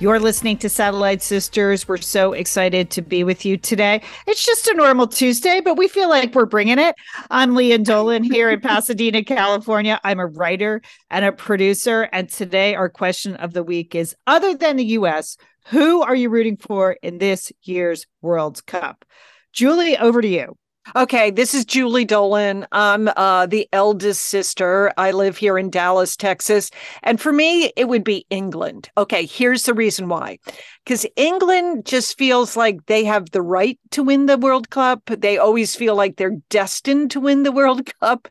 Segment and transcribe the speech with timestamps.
[0.00, 1.88] You're listening to Satellite Sisters.
[1.88, 4.00] We're so excited to be with you today.
[4.28, 6.94] It's just a normal Tuesday, but we feel like we're bringing it.
[7.32, 10.00] I'm Lian Dolan here in Pasadena, California.
[10.04, 12.08] I'm a writer and a producer.
[12.12, 16.30] And today, our question of the week is Other than the US, who are you
[16.30, 19.04] rooting for in this year's World Cup?
[19.52, 20.56] Julie, over to you.
[20.96, 22.66] Okay, this is Julie Dolan.
[22.72, 24.92] I'm uh, the eldest sister.
[24.96, 26.70] I live here in Dallas, Texas.
[27.02, 28.88] And for me, it would be England.
[28.96, 30.38] Okay, here's the reason why.
[30.84, 35.04] Because England just feels like they have the right to win the World Cup.
[35.06, 38.28] They always feel like they're destined to win the World Cup,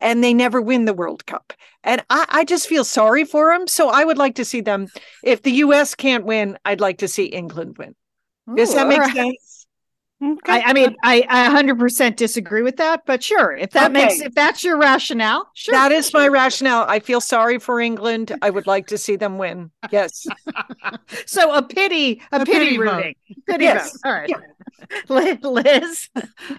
[0.00, 1.52] and they never win the World Cup.
[1.84, 3.66] And I, I just feel sorry for them.
[3.66, 4.88] So I would like to see them.
[5.22, 7.94] If the US can't win, I'd like to see England win.
[8.56, 9.14] Does Ooh, that make right.
[9.14, 9.57] sense?
[10.20, 10.52] Okay.
[10.52, 14.06] I, I mean, I, I 100% disagree with that, but sure, if that Okay.
[14.06, 15.72] makes if that's your rationale, sure.
[15.72, 16.84] That is my rationale.
[16.88, 18.36] I feel sorry for England.
[18.42, 19.70] I would like to see them win.
[19.92, 20.26] Yes.
[21.26, 23.14] so a pity, a, A pity, pity rooting,
[23.48, 23.92] pity Yes.
[23.92, 24.00] vote.
[24.04, 24.30] All right,
[25.08, 26.08] Li- Liz.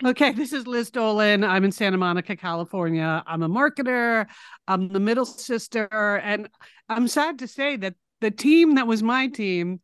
[0.05, 1.43] okay, this is Liz Dolan.
[1.43, 3.23] I'm in Santa Monica, California.
[3.27, 4.27] I'm a marketer.
[4.69, 5.87] I'm the middle sister.
[6.23, 6.47] And
[6.87, 9.81] I'm sad to say that the team that was my team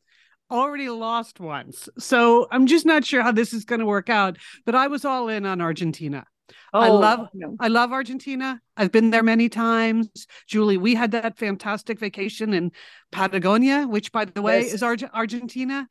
[0.52, 1.90] already lost once.
[1.98, 4.38] So I'm just not sure how this is going to work out.
[4.66, 6.26] But I was all in on Argentina.
[6.74, 7.56] I Oh, love no.
[7.60, 8.62] I love Argentina.
[8.78, 10.10] I've been there many times.
[10.48, 12.72] Julie, we had that fantastic vacation in
[13.12, 14.74] Patagonia, which by the way Yes.
[14.74, 15.88] is Arge- Argentina.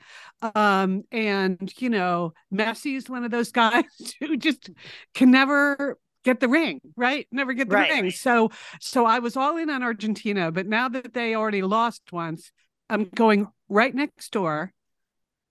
[0.54, 3.84] Um, and you know, Messi is one of those guys
[4.20, 4.70] who just
[5.14, 7.26] can never get the ring, right?
[7.32, 7.90] Never get the Right.
[8.02, 8.10] ring.
[8.10, 8.50] So
[8.80, 12.52] so I was all in on Argentina, but now that they already lost once,
[12.90, 14.72] I'm going right next door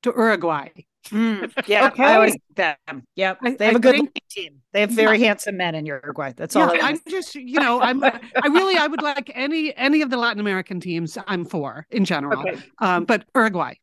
[0.03, 0.69] to Uruguay.
[1.09, 2.03] Mm, yeah, Okay.
[2.03, 3.03] I always them.
[3.15, 4.61] Yep, I- they have I a good think- team.
[4.71, 6.33] They have very handsome men in Uruguay.
[6.35, 6.73] That's all.
[6.75, 10.17] yeah, I'm just you know I'm I really I would like any any of the
[10.17, 12.57] Latin American teams I'm for in general, Okay.
[12.79, 13.73] um, but Uruguay.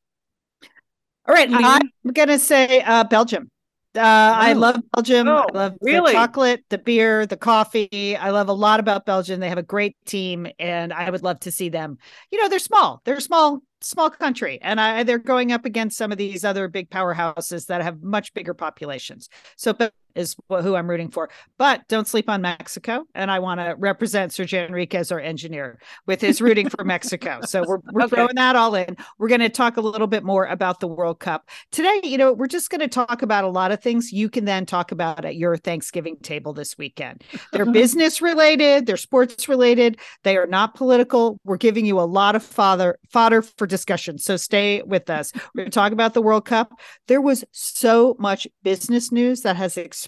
[1.28, 1.48] all right?
[1.52, 3.50] I'm gonna say uh, Belgium.
[3.96, 4.58] Uh, I Oh.
[4.58, 5.28] love Belgium.
[5.28, 6.12] Oh, I love really?
[6.12, 8.16] the chocolate, the beer, the coffee.
[8.16, 9.40] I love a lot about Belgium.
[9.40, 11.98] They have a great team, and I would love to see them.
[12.30, 13.02] You know, they're small.
[13.04, 16.68] They're a small, small country, and I, they're going up against some of these other
[16.68, 19.28] big powerhouses that have much bigger populations.
[19.56, 21.30] So, Belgium is who I'm rooting for.
[21.58, 26.20] But don't sleep on Mexico, and I want to represent Sergio Enriquez, our engineer, with
[26.20, 27.40] his rooting for Mexico.
[27.44, 28.16] So we're we're Okay.
[28.16, 28.96] throwing that all in.
[29.18, 32.00] We're going to talk a little bit more about the World Cup today.
[32.02, 34.66] You know, we're just going to talk about a lot of things you can then
[34.66, 37.22] talk about at your Thanksgiving table this weekend.
[37.52, 41.38] They're business related, they're sports related, they are not political.
[41.44, 44.18] We're giving you a lot of fodder fodder for discussion.
[44.18, 45.32] So stay with us.
[45.54, 46.72] We're going to talk about the World Cup.
[47.06, 49.99] There was so much business news that has exploded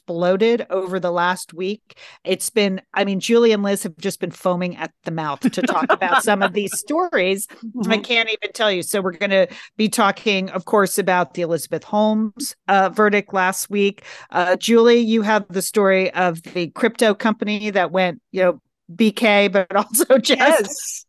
[0.71, 1.99] over the last week.
[2.25, 5.63] It's been, I mean, Julie and Liz have just been foaming at the mouth to
[5.63, 7.49] talk about some of these stories.
[7.89, 8.83] I can't even tell you.
[8.83, 13.71] So we're going to be talking, of course, about the Elizabeth Holmes uh, verdict last
[13.71, 14.05] week.
[14.31, 18.61] Uh, Julie, you have the story of the crypto company that went, you know,
[18.95, 21.07] BK, but also just Yes.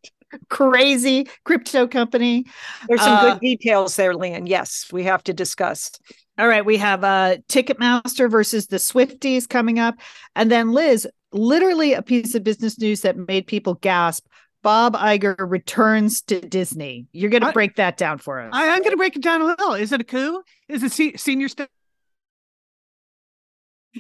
[0.50, 2.46] Crazy crypto company.
[2.88, 4.48] There's some Uh, good details there, Lian.
[4.48, 5.92] Yes, we have to discuss.
[6.38, 9.96] All right, we have uh Ticketmaster versus the Swifties coming up.
[10.36, 14.26] And then Liz, literally a piece of business news that made people gasp.
[14.64, 17.06] Bob Iger returns to Disney.
[17.12, 18.52] You're going to break that down for us.
[18.54, 19.74] I, I'm going to break it down a little.
[19.74, 20.42] Is it a coup?
[20.70, 21.68] Is it se- senior stuff?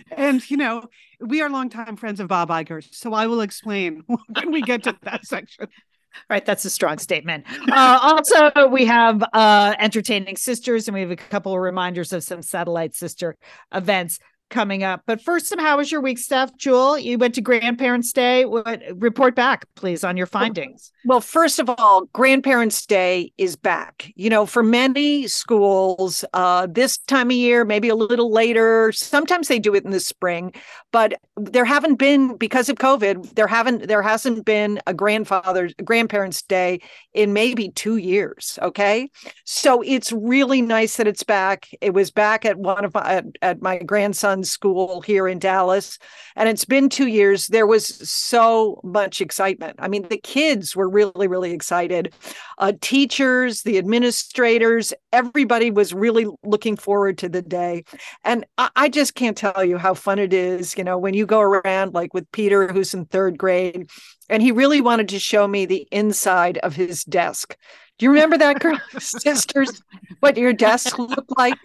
[0.09, 0.85] And you know,
[1.19, 4.97] we are longtime friends of Bob Iger, so I will explain when we get to
[5.03, 5.67] that section.
[6.29, 7.45] Right, that's a strong statement.
[7.71, 12.23] Uh, also, we have uh, entertaining sisters, and we have a couple of reminders of
[12.23, 13.35] some satellite sister
[13.73, 14.19] events
[14.53, 15.01] coming up.
[15.05, 16.55] But first, some how was your week, Steph?
[16.57, 18.45] Jewel, you went to Grandparents' Day.
[18.45, 20.91] What report back, please, on your findings?
[21.05, 24.11] Well, first of all, Grandparents' Day is back.
[24.15, 28.91] You know, for many schools, uh, this time of year, maybe a little later.
[28.91, 30.53] Sometimes they do it in the spring,
[30.91, 33.33] but there haven't been because of COVID.
[33.35, 36.79] There haven't there hasn't been a grandfather's Grandparents' Day
[37.13, 38.59] in maybe two years.
[38.61, 39.09] Okay,
[39.45, 41.69] so it's really nice that it's back.
[41.81, 45.97] It was back at one of my at, at my grandson's school here in Dallas,
[46.35, 47.47] and it's been two years.
[47.47, 49.75] There was so much excitement.
[49.79, 52.13] I mean, the kids were really, really excited.
[52.57, 57.83] Uh, teachers, the administrators, everybody was really looking forward to the day.
[58.23, 61.25] And I, I just can't tell you how fun it is, you know, when you
[61.25, 63.89] go around like with Peter, who's in third grade,
[64.29, 67.55] and he really wanted to show me the inside of his desk.
[67.97, 69.81] Do you remember that, girl, sisters?
[70.19, 71.57] What your desk looked like?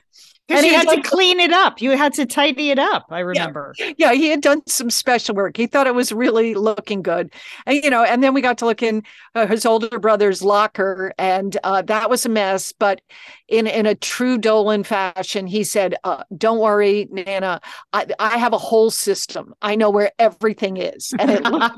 [0.49, 1.81] And you he had to clean it up.
[1.81, 3.07] You had to tidy it up.
[3.11, 3.75] I remember.
[3.99, 5.57] yeah, he had done some special work.
[5.57, 7.33] He thought it was really looking good,
[7.67, 8.03] and you know.
[8.03, 9.03] And then we got to look in
[9.35, 12.73] uh, his older brother's locker, and uh, that was a mess.
[12.73, 13.03] But
[13.49, 17.61] in in a true Dolan fashion, he said, uh, "Don't worry, Nana.
[17.93, 19.55] I, I have a whole system.
[19.61, 21.77] I know where everything is." And it looked,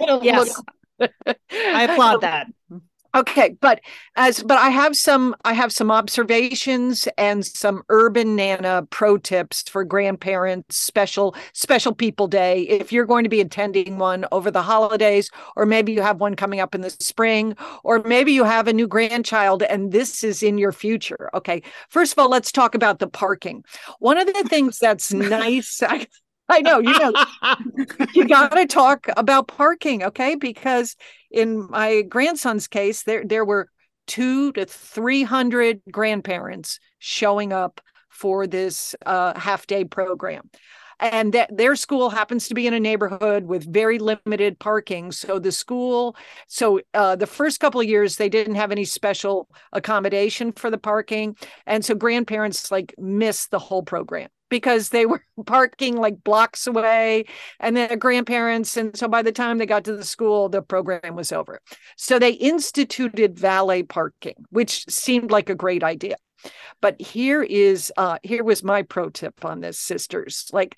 [0.22, 0.60] Yes.
[1.00, 2.48] I applaud that.
[3.12, 3.80] Okay, but
[4.14, 9.62] as but I have some I have some observations and some urban nana pro tips
[9.68, 14.62] for grandparents special special people day if you're going to be attending one over the
[14.62, 18.68] holidays or maybe you have one coming up in the spring or maybe you have
[18.68, 21.30] a new grandchild and this is in your future.
[21.34, 21.62] Okay.
[21.88, 23.64] First of all, let's talk about the parking.
[23.98, 26.06] One of the things that's nice I,
[26.50, 27.12] I know you know
[28.14, 30.34] you got to talk about parking, okay?
[30.34, 30.96] Because
[31.30, 33.68] in my grandson's case, there there were
[34.06, 40.50] two to three hundred grandparents showing up for this uh, half day program.
[41.02, 45.12] And that their school happens to be in a neighborhood with very limited parking.
[45.12, 46.14] So the school,
[46.46, 50.76] so uh, the first couple of years, they didn't have any special accommodation for the
[50.76, 51.36] parking,
[51.66, 57.24] and so grandparents like missed the whole program because they were parking like blocks away
[57.58, 61.16] and then grandparents and so by the time they got to the school the program
[61.16, 61.60] was over.
[61.96, 66.16] So they instituted valet parking which seemed like a great idea.
[66.82, 70.50] But here is uh here was my pro tip on this sisters.
[70.52, 70.76] Like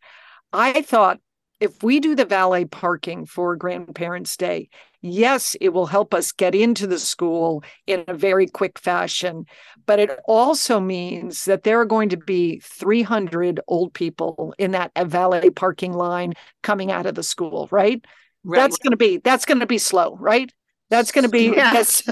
[0.52, 1.19] i thought
[1.62, 4.68] if we do the valet parking for grandparents day
[5.02, 9.44] yes it will help us get into the school in a very quick fashion.
[9.84, 14.92] But it also means that there are going to be 300 old people in that
[15.06, 18.04] valet parking line coming out of the school right,
[18.44, 20.52] that's going to be that's going to be slow right?
[20.90, 22.02] That's going to be Yes.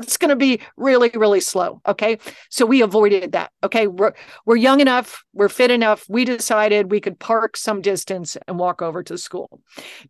[0.00, 2.18] That's going to be really really slow okay?
[2.50, 3.86] So we avoided that okay?
[3.86, 4.12] We're
[4.46, 8.82] we're young enough we're fit enough we decided we could park some distance and walk
[8.82, 9.60] over to school.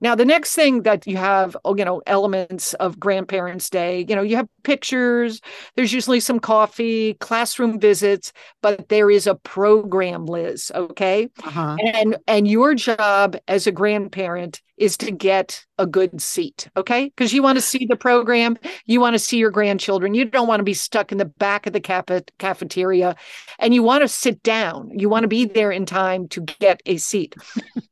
[0.00, 4.14] Now the next thing that you have oh, you know elements of grandparents day you
[4.14, 5.40] know you have pictures
[5.76, 8.32] there's usually some coffee classroom visits
[8.62, 11.28] but there is a program liz okay?
[11.42, 11.76] Uh-huh.
[11.94, 17.06] and and your job as a grandparent is to get a good seat okay?
[17.06, 20.14] Because you want to see the program you want to see your grandchildren.
[20.14, 23.16] You don't want to be stuck in the back of the cafe- cafeteria
[23.58, 24.90] and you want to sit down.
[24.96, 27.34] You want to be there in time to get a seat.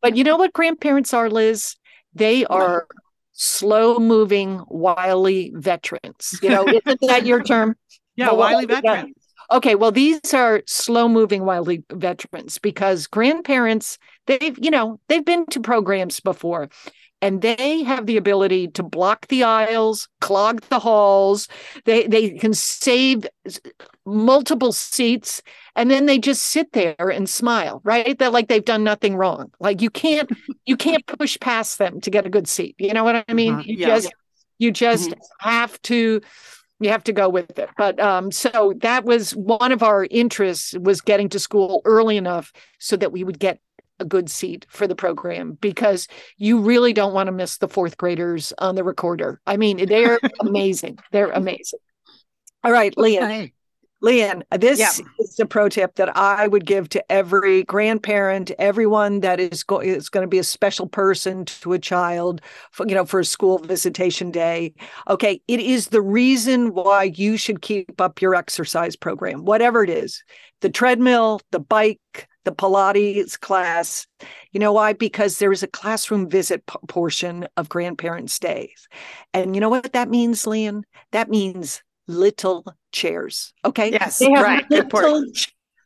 [0.01, 1.75] But you know what grandparents are liz?
[2.15, 2.87] They are
[3.33, 6.39] slow moving wily veterans.
[6.41, 7.77] You know isn't that your term?
[8.15, 9.07] Yeah, Wily yeah.
[9.51, 15.47] Okay, well, these are slow moving wily veterans because grandparents, they've, you know, they've been
[15.47, 16.69] to programs before
[17.23, 21.49] and they have the ability to block the aisles, clog the halls.
[21.87, 23.27] They they can save
[24.05, 25.43] multiple seats
[25.77, 28.19] and then they just sit there and smile, right?
[28.19, 29.53] They're like they've done nothing wrong.
[29.61, 30.31] Like you can't
[30.67, 32.75] you can't push past them to get a good seat.
[32.79, 33.55] You know what I mean?
[33.55, 33.89] Uh-huh, You yeah.
[33.89, 34.13] just
[34.59, 36.21] you just have to
[36.81, 40.75] you have to go with it but um so that was one of our interests
[40.81, 43.61] was getting to school early enough so that we would get
[44.03, 46.07] a good seat for the program because
[46.37, 50.19] you really don't want to miss the fourth graders on the recorder i mean they're
[50.41, 51.79] amazing they're amazing
[52.65, 53.23] all right Lian.
[53.25, 53.53] Okay.
[54.03, 54.91] lian this Yeah.
[55.21, 59.79] is a pro tip that i would give to every grandparent everyone that is, go-
[59.81, 62.41] is going to be a special person to a child
[62.73, 64.75] for, you know for a school visitation day
[65.09, 69.91] okay it is the reason why you should keep up your exercise program whatever it
[69.91, 70.23] is
[70.63, 74.07] the treadmill the bike the pilates class
[74.53, 78.89] you know why because there is a classroom visit p- portion of grandparents days
[79.33, 84.43] and you know what that means lian that means little chairs okay Yes, they have
[84.45, 84.69] right.
[84.69, 85.05] Good point.
[85.05, 85.25] little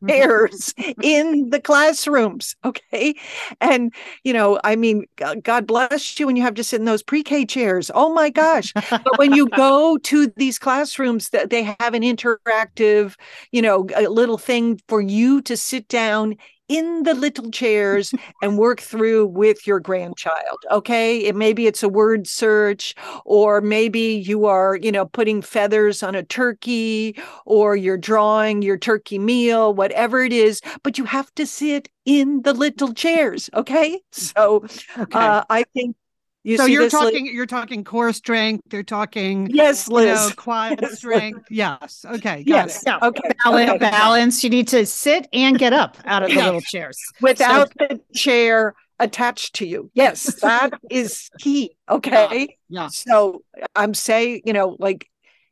[0.06, 0.20] Mm-hmm.
[0.20, 3.14] chairs in the classrooms okay?
[3.60, 3.92] And
[4.24, 5.06] you know i mean
[5.42, 7.90] god bless you when you have to sit in those pre-k chairs.
[7.94, 8.72] Oh my gosh.
[8.74, 13.14] But when you go to these classrooms that they have an interactive
[13.52, 16.36] you know a little thing for you to sit down
[16.68, 20.58] in the little chairs and work through with your grandchild.
[20.70, 21.18] Okay.
[21.18, 22.94] It, maybe it's a word search,
[23.24, 28.78] or maybe you are, you know, putting feathers on a turkey, or you're drawing your
[28.78, 33.50] turkey meal, whatever it is, but you have to sit in the little chairs.
[33.54, 34.00] Okay.
[34.12, 34.64] So
[34.98, 35.18] Okay.
[35.18, 35.96] uh, I think
[36.46, 36.92] you so you're Liz?
[36.92, 40.32] talking you're talking core strength, you're talking Yes, you know, Liz.
[40.36, 40.96] quad Yes.
[40.98, 41.44] strength.
[41.50, 42.04] Yes.
[42.08, 42.44] Okay.
[42.44, 42.82] Got yes.
[42.86, 42.98] Yeah.
[43.02, 43.30] Okay.
[43.44, 43.78] Balance, okay.
[43.90, 44.44] balance.
[44.44, 46.44] You need to sit and get up out of the Yeah.
[46.46, 46.98] little chairs.
[47.20, 49.90] Without the chair attached to you.
[49.94, 51.76] Yes, that is key.
[51.88, 52.56] Okay.
[52.68, 52.88] Yeah.
[52.88, 53.42] So
[53.74, 55.08] I'm saying, you know, like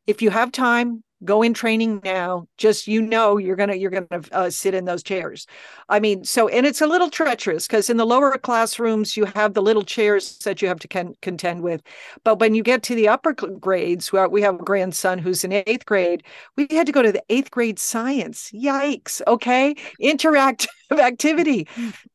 [0.06, 2.47] if you have time, go in training now.
[2.59, 5.47] Just you know, you're gonna you're gonna uh, sit in those chairs.
[5.88, 9.54] I mean, so and it's a little treacherous because in the lower classrooms you have
[9.54, 11.83] the little chairs that you have to con- contend with,
[12.25, 15.52] but when you get to the upper grades, where we have a grandson who's in
[15.52, 16.23] eighth grade,
[16.57, 18.50] we had to go to the eighth grade science.
[18.52, 19.21] Yikes!
[19.26, 21.69] Okay, interactive activity.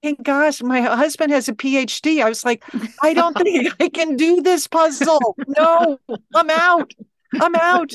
[0.04, 2.24] And gosh, my husband has a PhD.
[2.24, 2.64] I was like,
[3.02, 5.36] I don't think I can do this puzzle.
[5.48, 6.00] No,
[6.36, 6.92] I'm out.
[7.38, 7.92] I'm out.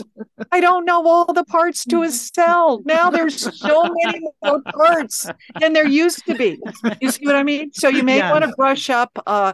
[0.52, 2.82] I don't know all the parts to a cell.
[2.84, 6.62] Now there's so many more parts than there used to be.
[7.00, 7.72] You see what I mean?
[7.72, 8.30] So you may Yeah.
[8.30, 9.52] want to brush up uh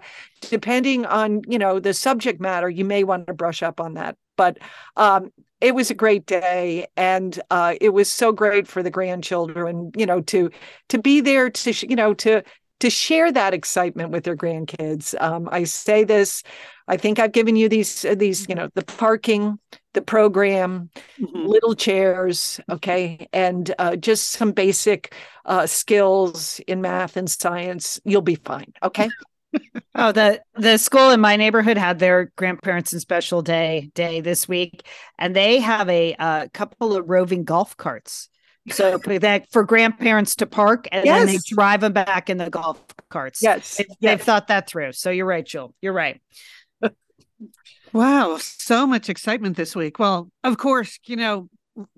[0.50, 4.16] depending on, you know, the subject matter, you may want to brush up on that.
[4.36, 4.58] But
[4.96, 9.92] um it was a great day and uh it was so great for the grandchildren,
[9.96, 10.50] you know, to
[10.90, 12.42] to be there to you know to
[12.80, 15.20] to share that excitement with their grandkids.
[15.20, 16.42] Um, I say this,
[16.88, 19.58] I think I've given you these uh, these you know the parking,
[19.94, 21.46] the program, Mhm.
[21.48, 28.00] little chairs, okay, and uh, just some basic uh, skills in math and science.
[28.04, 29.10] You'll be fine, okay.
[29.94, 34.46] Oh, the the school in my neighborhood had their grandparents and special day day this
[34.48, 34.86] week,
[35.18, 38.28] and they have a uh, couple of roving golf carts.
[38.68, 42.50] So for that for grandparents to park and then they drive them back in the
[42.50, 43.42] golf carts.
[43.42, 43.96] Yes, They've, yes.
[44.00, 44.92] they've thought that through.
[44.92, 45.74] So you're right, Jill.
[45.80, 46.20] You're right.
[47.92, 49.98] Wow, so much excitement this week.
[49.98, 51.48] Well, of course, you know,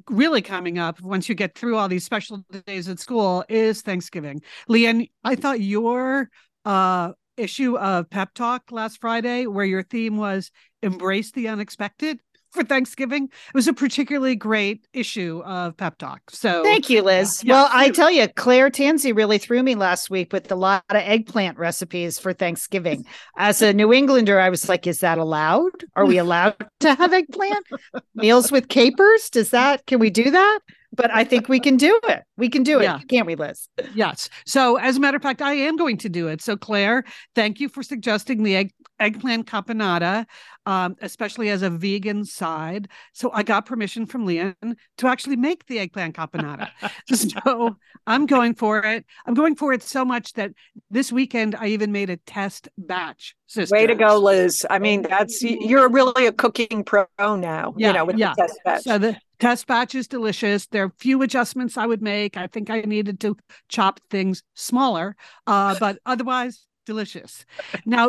[0.08, 4.40] really coming up once you get through all these special days at school is Thanksgiving.
[4.68, 6.30] Lian, I thought your
[6.64, 10.50] uh issue of Pep Talk last Friday, where your theme was
[10.82, 12.20] embrace the unexpected
[12.52, 16.20] for Thanksgiving, it was a particularly great issue of Pep Talk.
[16.30, 17.42] So Thank you, Liz.
[17.44, 20.84] Yeah, well, I tell you, Claire Tansey really threw me last week with a lot
[20.90, 23.04] of eggplant recipes for Thanksgiving.
[23.36, 25.72] As a New Englander, I was like, is that allowed?
[25.96, 27.66] Are we allowed to have eggplant?
[28.14, 29.30] Meals with capers?
[29.30, 30.60] Does that, can we do that?
[30.94, 32.20] But I think we can do it.
[32.36, 32.98] We can do it, Yeah.
[33.08, 33.66] can't we, Liz?
[33.94, 34.28] Yes.
[34.44, 36.42] So, as a matter of fact, I am going to do it.
[36.42, 37.04] So, Claire,
[37.34, 40.26] thank you for suggesting the egg, eggplant caponata,
[40.66, 42.88] um, especially as a vegan side.
[43.12, 44.54] So, I got permission from Lian
[44.98, 46.68] to actually make the eggplant caponata.
[47.44, 47.76] so,
[48.06, 49.04] I'm going for it.
[49.26, 50.52] I'm going for it so much that
[50.90, 53.34] this weekend I even made a test batch.
[53.46, 53.70] Sisters.
[53.70, 54.66] Way to go, Liz.
[54.70, 57.74] I mean, that's you're really a cooking pro now.
[57.76, 58.32] Yeah, you know, with yeah.
[58.34, 58.82] the test batch.
[58.82, 60.66] So the test batch is delicious.
[60.66, 62.36] There are few adjustments I would make.
[62.36, 63.36] I think I needed to
[63.68, 65.16] chop things smaller,
[65.46, 67.44] uh, but otherwise delicious.
[67.84, 68.08] Now,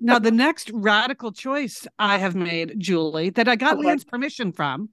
[0.00, 3.86] now the next radical choice I have made, Julie, that I got Okay.
[3.86, 4.90] Lian's permission from.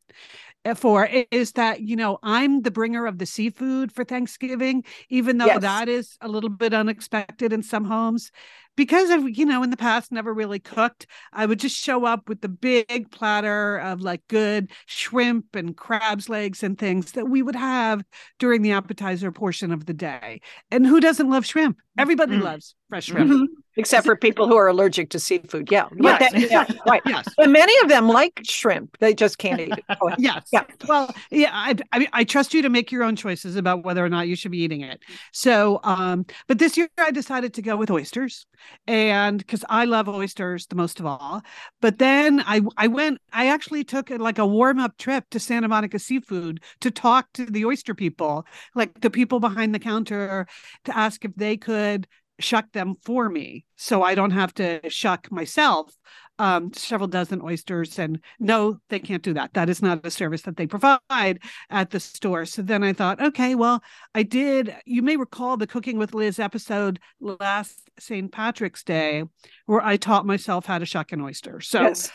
[0.65, 5.37] uh, For is that you know I'm the bringer of the seafood for Thanksgiving, even
[5.37, 5.61] though Yes.
[5.61, 8.31] that is a little bit unexpected in some homes,
[8.77, 11.05] because I've you know in the past never really cooked.
[11.33, 16.29] I would just show up with the big platter of like good shrimp and crab's
[16.29, 18.03] legs and things that we would have
[18.39, 20.39] during the appetizer portion of the day.
[20.71, 21.77] And who doesn't love shrimp?
[21.97, 22.43] Everybody Mm.
[22.43, 23.29] loves fresh shrimp.
[23.31, 23.45] Mhm.
[23.75, 25.71] Except for people who are allergic to seafood.
[25.71, 25.87] Yeah.
[25.91, 27.01] But that- yeah, right.
[27.05, 27.25] Yes.
[27.37, 28.97] And many of them like shrimp.
[28.99, 29.83] They just can't eat it.
[30.17, 30.47] Yes.
[30.51, 30.63] Yeah.
[30.87, 34.03] Well, yeah, I, I mean, I trust you to make your own choices about whether
[34.05, 35.01] or not you should be eating it.
[35.31, 38.45] So, um, but this year I decided to go with oysters,
[38.87, 41.41] and because I love oysters the most of all.
[41.81, 45.39] But then I, I went, I actually took a, like a warm up trip to
[45.39, 50.47] Santa Monica Seafood to talk to the oyster people, like the people behind the counter,
[50.85, 52.07] to ask if they could
[52.39, 55.93] shuck them for me so I don't have to shuck myself
[56.39, 57.99] um, several dozen oysters.
[57.99, 59.53] And no, they can't do that.
[59.53, 62.45] That is not a service that they provide at the store.
[62.45, 63.83] So then I thought, okay, well,
[64.15, 64.75] I did.
[64.85, 68.31] You may recall the Cooking with Liz episode last St.
[68.31, 69.23] Patrick's Day,
[69.65, 71.61] where I taught myself how to shuck an oyster.
[71.61, 72.11] So Yes.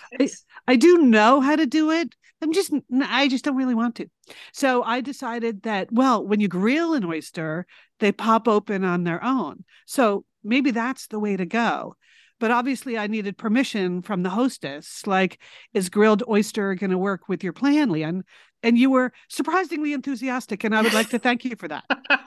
[0.66, 2.14] I do know how to do it.
[2.40, 4.08] I'm just, I just don't really want to.
[4.52, 7.66] So I decided that, well, when you grill an oyster,
[7.98, 9.64] they pop open on their own.
[9.86, 11.96] So maybe that's the way to go.
[12.40, 15.06] But obviously, I needed permission from the hostess.
[15.06, 15.40] Like,
[15.74, 18.22] is grilled oyster going to work with your plan, Lian?
[18.62, 21.84] And you were surprisingly enthusiastic, and I would like to thank you for that.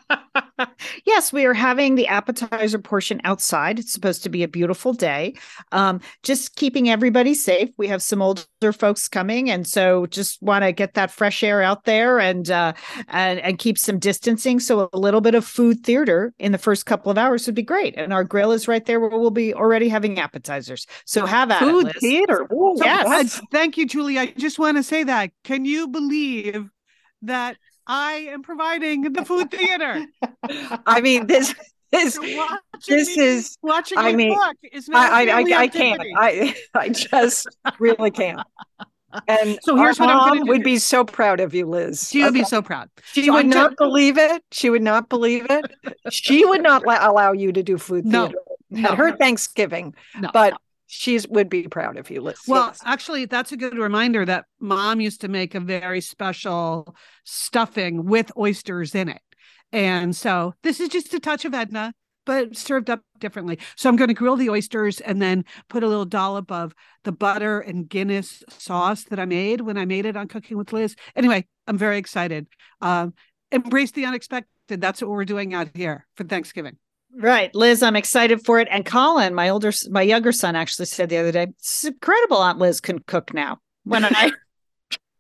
[1.06, 3.80] yes, we are having the appetizer portion outside.
[3.80, 5.36] It's supposed to be a beautiful day.
[5.72, 7.70] Um, just keeping everybody safe.
[7.78, 11.62] We have some older folks coming, and so just want to get that fresh air
[11.62, 12.74] out there and uh,
[13.08, 14.60] and and keep some distancing.
[14.60, 17.64] So a little bit of food theater in the first couple of hours would be
[17.64, 17.96] great.
[17.98, 20.86] And our grill is right there where we'll be already having appetizers.
[21.06, 22.48] So have at Food it, theater.
[22.54, 23.38] Ooh, Yes.
[23.38, 24.18] uh, thank you, Julie.
[24.20, 25.32] I just want to say that.
[25.44, 26.70] Can you believe
[27.24, 27.58] that
[27.94, 30.06] I am providing the food theater?
[30.86, 31.54] I mean, this
[31.92, 34.38] is watching this me- is watching I mean,
[34.72, 36.02] is not I I, I, I can't.
[36.18, 37.48] I I just
[37.80, 38.40] really can't.
[39.28, 40.46] And So here's what I'm mom do.
[40.46, 42.08] would be so proud of you, Liz.
[42.10, 42.90] She would be so proud.
[43.12, 44.42] She So would I'm not believe it.
[44.52, 45.66] She would not believe it.
[46.12, 48.36] She would not la- allow you to do food theater
[48.70, 48.90] No.
[48.90, 50.30] at her Thanksgiving, No.
[50.32, 50.54] but
[50.94, 52.40] she's would be proud of you, Liz.
[52.48, 52.82] Well, Yes.
[52.86, 56.94] actually, that's a good reminder that mom used to make a very special
[57.24, 59.22] stuffing with oysters in it.
[59.72, 61.94] And so this is just a touch of Edna,
[62.26, 63.58] but served up differently.
[63.78, 66.74] So I'm going to grill the oysters and then put a little dollop of
[67.06, 70.74] the butter and Guinness sauce that I made when I made it on Cooking with
[70.74, 70.98] Liz.
[71.16, 72.48] Anyway, I'm very excited.
[72.82, 73.14] Um,
[73.50, 74.48] embrace the unexpected.
[74.68, 76.78] That's what we're doing out here for Thanksgiving.
[77.14, 78.68] Right, Liz, I'm excited for it.
[78.72, 82.60] And Colin, my older, my younger son, actually said the other day, "It's incredible Aunt
[82.60, 84.32] Liz can cook now." When I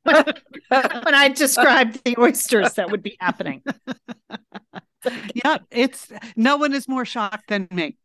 [0.03, 3.63] when I described the oysters that would be happening.
[5.43, 7.97] Yep, it's no one is more shocked than me.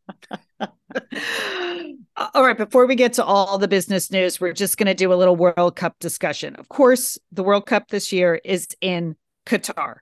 [0.59, 5.13] All right, before we get to all the business news, we're just going to do
[5.13, 6.55] a little World Cup discussion.
[6.55, 9.15] Of course, the World Cup this year is in
[9.45, 9.97] Qatar.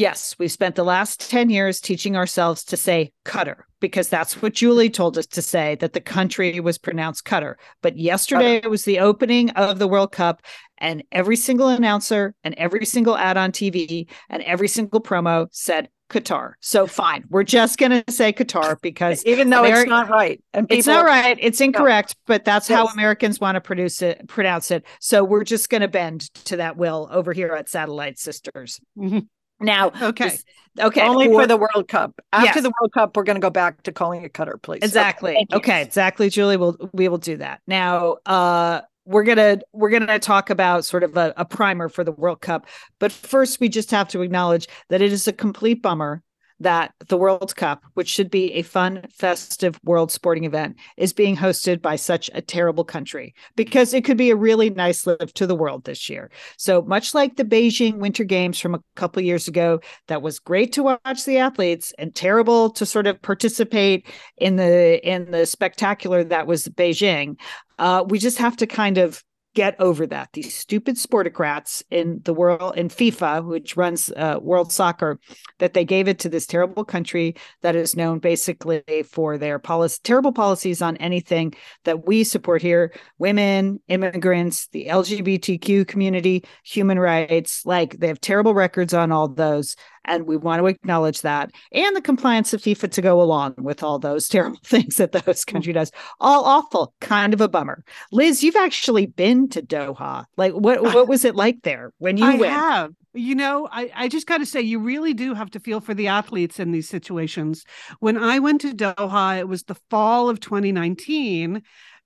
[0.00, 4.54] Yes, we've spent the last 10 years teaching ourselves to say cutter because that's what
[4.54, 7.58] Julie told us to say that the country was pronounced cutter.
[7.82, 10.40] But yesterday it was the opening of the World Cup
[10.78, 15.90] and every single announcer and every single ad on TV and every single promo said
[16.08, 16.52] Qatar.
[16.60, 20.42] So fine, we're just going to say Qatar because even though Ameri- it's not right,
[20.54, 21.36] and people it's not right.
[21.38, 24.86] It's incorrect, but that's how Americans want to produce it, pronounce it.
[24.98, 28.80] So we're just going to bend to that will over here at Satellite Sisters.
[28.98, 29.26] Mhm.
[29.60, 30.30] Now, Okay.
[30.30, 30.44] this-
[30.80, 32.20] okay, only for- for the World Cup.
[32.32, 32.62] After Yes.
[32.62, 34.80] the World Cup, we're going to go back to calling it Cutter, please.
[34.82, 35.36] exactly.
[35.50, 35.56] you.
[35.56, 36.56] Okay, exactly, Julie.
[36.56, 37.60] We'll we will do that.
[37.66, 42.12] Now, uh, we're gonna we're gonna talk about sort of a, a primer for the
[42.12, 42.66] World Cup,
[42.98, 46.22] but first we just have to acknowledge that it is a complete bummer
[46.60, 51.36] that the World Cup, which should be a fun, festive world sporting event, is being
[51.36, 55.46] hosted by such a terrible country because it could be a really nice lift to
[55.46, 56.30] the world this year.
[56.56, 60.72] So much like the Beijing Winter Games from a couple years ago, that was great
[60.74, 66.22] to watch the athletes and terrible to sort of participate in the in the spectacular
[66.24, 67.38] that was Beijing.
[67.78, 70.28] Uh, we just have to kind of get over that.
[70.32, 75.18] These stupid sportocrats in the world in FIFA, which runs uh, world soccer,
[75.58, 79.98] that they gave it to this terrible country that is known basically for their policy,
[80.04, 87.66] terrible policies on anything that we support here: women, immigrants, the LGBTQ community, human rights.
[87.66, 89.76] Like they have terrible records on all those.
[90.04, 93.82] And we want to acknowledge that and the compliance of FIFA to go along with
[93.82, 95.52] all those terrible things that the host mm.
[95.52, 95.90] country does.
[96.20, 97.84] All awful, kind of a bummer.
[98.12, 100.24] Liz, you've actually been to Doha.
[100.36, 102.52] Like, what what was it like there when you I went?
[102.52, 102.92] have.
[103.12, 105.94] You know, I, I just got to say, you really do have to feel for
[105.94, 107.64] the athletes in these situations.
[107.98, 111.60] When I went to Doha, it was the fall of 2019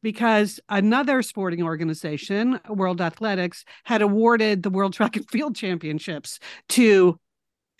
[0.04, 6.38] because another sporting organization, World Athletics, had awarded the World Track and Field Championships
[6.70, 7.18] to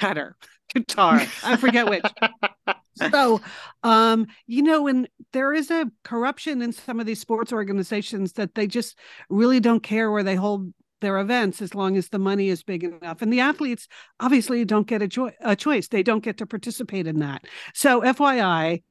[0.01, 0.33] Qatar,
[0.75, 1.29] Qatar.
[1.45, 2.05] I forget which.
[3.11, 3.41] So,
[3.83, 8.55] um, you know, when there is a corruption in some of these sports organizations that
[8.55, 8.97] they just
[9.29, 12.85] really don't care where they hold their events as long as the money is big
[12.85, 13.21] enough.
[13.21, 13.89] And the athletes
[14.21, 15.89] obviously don't get a, a choice.
[15.89, 17.45] They don't get to participate in that.
[17.75, 18.83] So, FYI,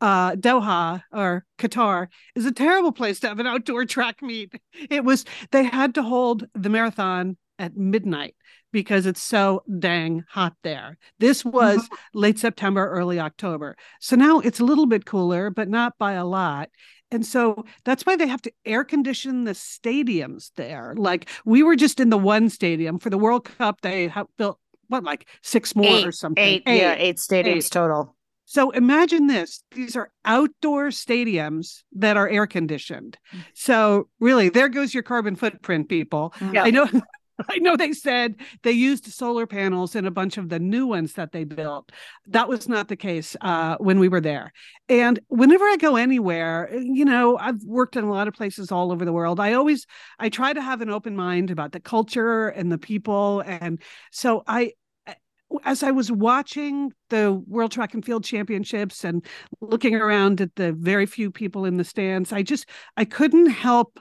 [0.00, 4.54] uh, Doha or Qatar is a terrible place to have an outdoor track meet.
[4.90, 8.34] It was, they had to hold the marathon at midnight
[8.72, 10.98] because it's so dang hot there.
[11.18, 12.18] This was mm-hmm.
[12.18, 13.76] late September, early October.
[14.00, 16.70] So now it's a little bit cooler, but not by a lot.
[17.12, 20.94] And so that's why they have to air condition the stadiums there.
[20.96, 23.80] Like we were just in the one stadium for the World Cup.
[23.82, 26.42] They have built what, like six more or something.
[26.42, 27.70] Eight, yeah, eight stadiums Eight.
[27.70, 28.16] total.
[28.44, 29.62] So imagine this.
[29.70, 33.16] These are outdoor stadiums that are air conditioned.
[33.32, 33.44] Mm.
[33.54, 36.34] So really, there goes your carbon footprint, people.
[36.52, 36.64] Yeah.
[36.64, 36.88] I know
[37.48, 41.14] I know they said they used solar panels in a bunch of the new ones
[41.14, 41.92] that they built.
[42.26, 44.52] That was not the case uh, when we were there.
[44.88, 48.92] And whenever I go anywhere, you know, I've worked in a lot of places all
[48.92, 49.40] over the world.
[49.40, 49.86] I always
[50.18, 53.40] I try to have an open mind about the culture and the people.
[53.40, 54.72] And so I
[55.64, 59.24] as I was watching the World Track and Field Championships and
[59.60, 63.98] looking around at the very few people in the stands, I just I couldn't help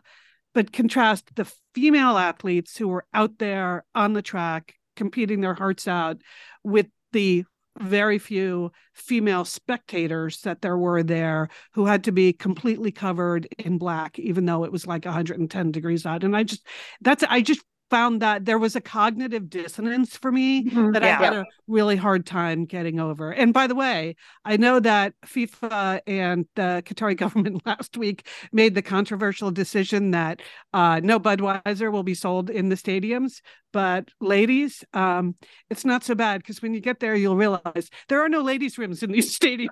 [0.54, 5.88] but contrast the female athletes who were out there on the track competing their hearts
[5.88, 6.18] out
[6.64, 7.46] with the
[7.80, 13.78] very few female spectators that there were there who had to be completely covered in
[13.78, 16.24] black even though it was like 110 degrees out.
[16.24, 16.66] And i just
[17.02, 20.92] that's i just found that there was a cognitive dissonance for me mm-hmm.
[20.92, 21.20] that yeah.
[21.20, 23.32] I had a really hard time getting over.
[23.32, 28.76] And by the way, I know that FIFA and the Qatari government last week made
[28.76, 30.42] the controversial decision that
[30.74, 33.42] uh, no Budweiser will be sold in the stadiums.
[33.72, 35.36] But ladies, um,
[35.70, 38.78] it's not so bad because when you get there, you'll realize there are no ladies'
[38.78, 39.70] rooms in these stadiums.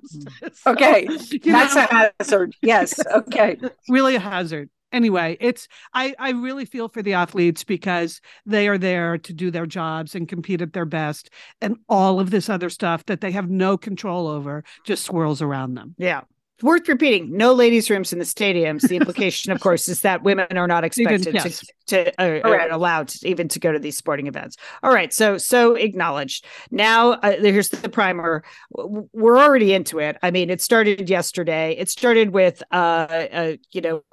[0.54, 2.56] so, okay, that's know, a hazard.
[2.62, 3.00] Yes.
[3.08, 3.58] Okay,
[3.90, 8.78] really a hazard anyway it's i i really feel for the athletes because they are
[8.78, 11.30] there to do their jobs and compete at their best
[11.62, 15.74] and all of this other stuff that they have no control over just swirls around
[15.74, 15.96] them.
[15.98, 16.22] Yeah
[16.62, 18.88] worth repeating no ladies rooms in the stadiums.
[18.88, 21.64] The implication of course is that women are not expected yes.
[21.88, 24.58] to, to uh, are allowed to, even to go to these sporting events.
[24.84, 26.46] All right so so acknowledged.
[26.72, 28.44] Now uh, here's the primer.
[28.72, 30.18] We're already into it.
[30.22, 31.76] I mean it started yesterday.
[31.78, 34.04] It started with uh, uh you know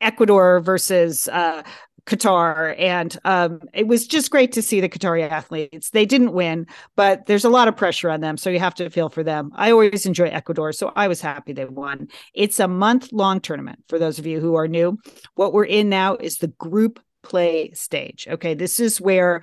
[0.00, 1.62] ecuador versus uh
[2.06, 2.74] Qatar.
[2.78, 5.90] And um, it was just great to see the Qatari athletes.
[5.90, 8.36] They didn't win, but there's a lot of pressure on them.
[8.36, 9.50] So you have to feel for them.
[9.54, 10.72] I always enjoy Ecuador.
[10.72, 12.08] So I was happy they won.
[12.32, 14.98] It's a month long tournament for those of you who are new.
[15.34, 18.28] What we're in now is the group play stage.
[18.30, 18.54] Okay.
[18.54, 19.42] This is where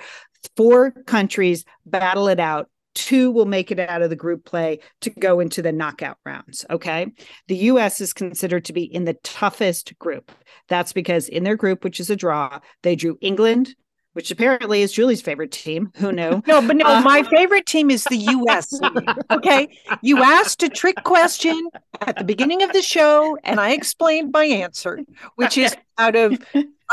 [0.55, 5.09] four countries battle it out two will make it out of the group play to
[5.09, 6.65] go into the knockout rounds.
[6.69, 7.07] Okay.
[7.47, 10.31] The US is considered to be in the toughest group.
[10.67, 13.75] That's because in their group, which is a draw, they drew England,
[14.13, 15.91] which apparently is Julie's favorite team.
[15.95, 16.41] Who knew?
[16.47, 18.79] No, but no, uh, my favorite team is the US.
[19.31, 19.67] okay.
[20.01, 21.69] You asked a trick question
[22.01, 24.99] at the beginning of the show, and I explained my answer,
[25.35, 26.37] which is out of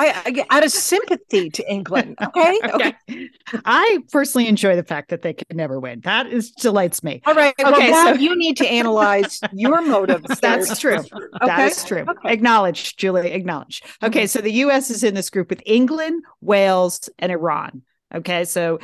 [0.00, 2.16] I, I out of sympathy to England.
[2.22, 2.58] Okay?
[2.64, 2.94] okay.
[3.10, 3.28] okay.
[3.64, 6.00] I personally enjoy the fact that they can never win.
[6.00, 7.20] That is delights me.
[7.26, 7.54] All right.
[7.60, 7.90] Okay.
[7.90, 10.40] Well, so you need to analyze your motives.
[10.40, 10.98] That's true.
[10.98, 11.28] Okay?
[11.44, 12.04] That is true.
[12.08, 12.32] Okay.
[12.32, 13.32] Acknowledge, Julie.
[13.32, 13.82] Acknowledge.
[14.02, 14.26] Okay.
[14.26, 14.90] So the U.S.
[14.90, 17.82] is in this group with England, Wales, and Iran.
[18.14, 18.44] Okay.
[18.44, 18.78] So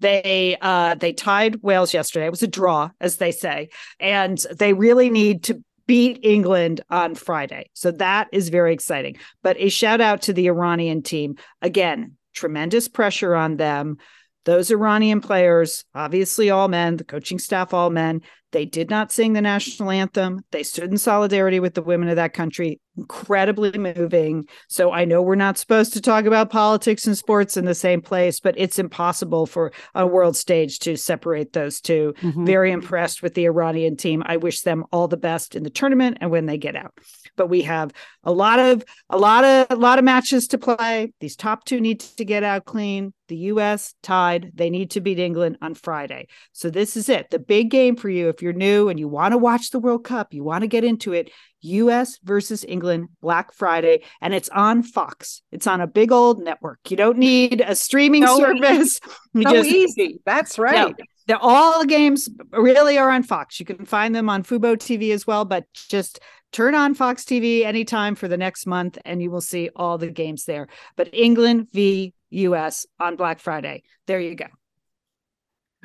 [0.00, 2.26] they uh they tied Wales yesterday.
[2.26, 3.68] It was a draw, as they say,
[4.00, 7.70] and they really need to beat England on Friday.
[7.74, 9.16] So that is very exciting.
[9.42, 11.36] But a shout out to the Iranian team.
[11.60, 13.98] Again, tremendous pressure on them.
[14.44, 19.32] Those Iranian players, obviously all men, the coaching staff, all men, they did not sing
[19.32, 20.44] the national anthem.
[20.50, 22.80] They stood in solidarity with the women of that country.
[22.98, 24.44] Incredibly moving.
[24.68, 28.02] So I know we're not supposed to talk about politics and sports in the same
[28.02, 32.44] place, but it's impossible for a world stage to separate those 2 mm-hmm.
[32.44, 34.22] Very impressed with the Iranian team.
[34.26, 36.92] I wish them all the best in the tournament and when they get out
[37.36, 37.92] but we have
[38.24, 41.12] a lot of a lot of a lot of matches to play.
[41.20, 43.12] These top two need to get out clean.
[43.28, 44.52] The US tied.
[44.54, 46.28] They need to beat England on Friday.
[46.52, 47.30] So this is it.
[47.30, 50.04] The big game for you if you're new and you want to watch the World
[50.04, 51.30] Cup, you want to get into it.
[51.64, 55.42] US versus England Black Friday and it's on Fox.
[55.52, 56.80] It's on a big old network.
[56.90, 58.98] You don't need a streaming so service.
[59.34, 60.20] So just, easy.
[60.26, 60.88] That's right.
[60.98, 63.60] No, they're all games really are on Fox.
[63.60, 66.20] You can find them on Fubo TV as well, but just
[66.52, 70.10] turn on Fox TV anytime for the next month and you will see all the
[70.10, 70.68] games there.
[70.96, 73.82] But England v US on Black Friday.
[74.06, 74.46] There you go.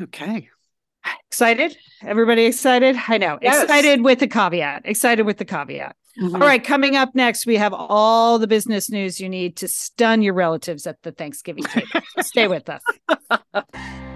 [0.01, 0.49] Okay.
[1.30, 1.77] Excited?
[2.03, 2.97] Everybody excited?
[3.08, 3.39] I know.
[3.41, 3.63] Yes.
[3.63, 4.84] Excited with the caveat.
[4.86, 5.95] Excited with the caveat.
[6.19, 6.36] Mm-hmm.
[6.36, 10.23] All right, coming up next, we have all the business news you need to stun
[10.23, 12.01] your relatives at the Thanksgiving table.
[12.21, 12.82] Stay with us.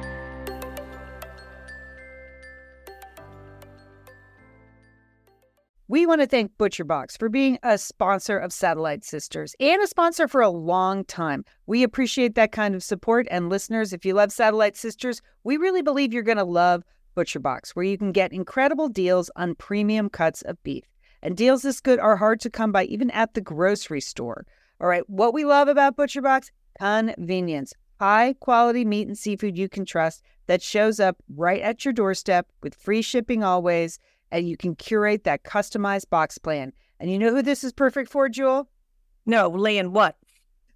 [5.92, 10.26] We want to thank ButcherBox for being a sponsor of Satellite Sisters and a sponsor
[10.26, 11.44] for a long time.
[11.66, 13.28] We appreciate that kind of support.
[13.30, 16.86] And listeners, if you love Satellite Sisters, we really believe you're going to love
[17.18, 20.86] ButcherBox, where you can get incredible deals on premium cuts of beef.
[21.22, 24.46] And deals this good are hard to come by even at the grocery store.
[24.80, 27.74] All right, what we love about ButcherBox convenience.
[28.00, 32.48] High quality meat and seafood you can trust that shows up right at your doorstep
[32.64, 34.00] with free shipping always
[34.32, 36.74] and you can curate that customized box plan.
[37.00, 38.70] And you know who this is perfect for, Jewel?
[39.26, 40.18] No, Lynn, what?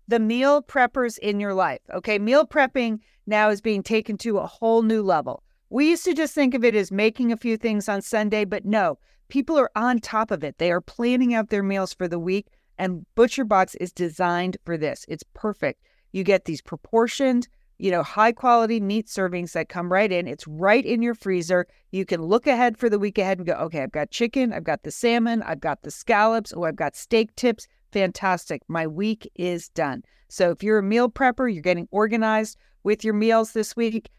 [0.08, 1.80] The meal preppers in your life.
[1.94, 5.44] Okay, meal prepping now is being taken to a whole new level.
[5.70, 8.65] We used to just think of it as making a few things on Sunday, but
[8.65, 10.58] no, people are on top of it.
[10.58, 15.06] They are planning out their meals for the week, and ButcherBox is designed for this.
[15.08, 15.82] It's perfect.
[16.12, 20.28] You get these proportioned, you know, high quality meat servings that come right in.
[20.28, 21.68] It's right in your freezer.
[21.92, 24.64] You can look ahead for the week ahead and go, okay, I've got chicken, I've
[24.64, 27.68] got the salmon, I've got the scallops, oh, I've got steak tips.
[27.92, 28.62] Fantastic.
[28.68, 30.04] My week is done.
[30.28, 34.10] So if you're a meal prepper, you're getting organized with your meals this week,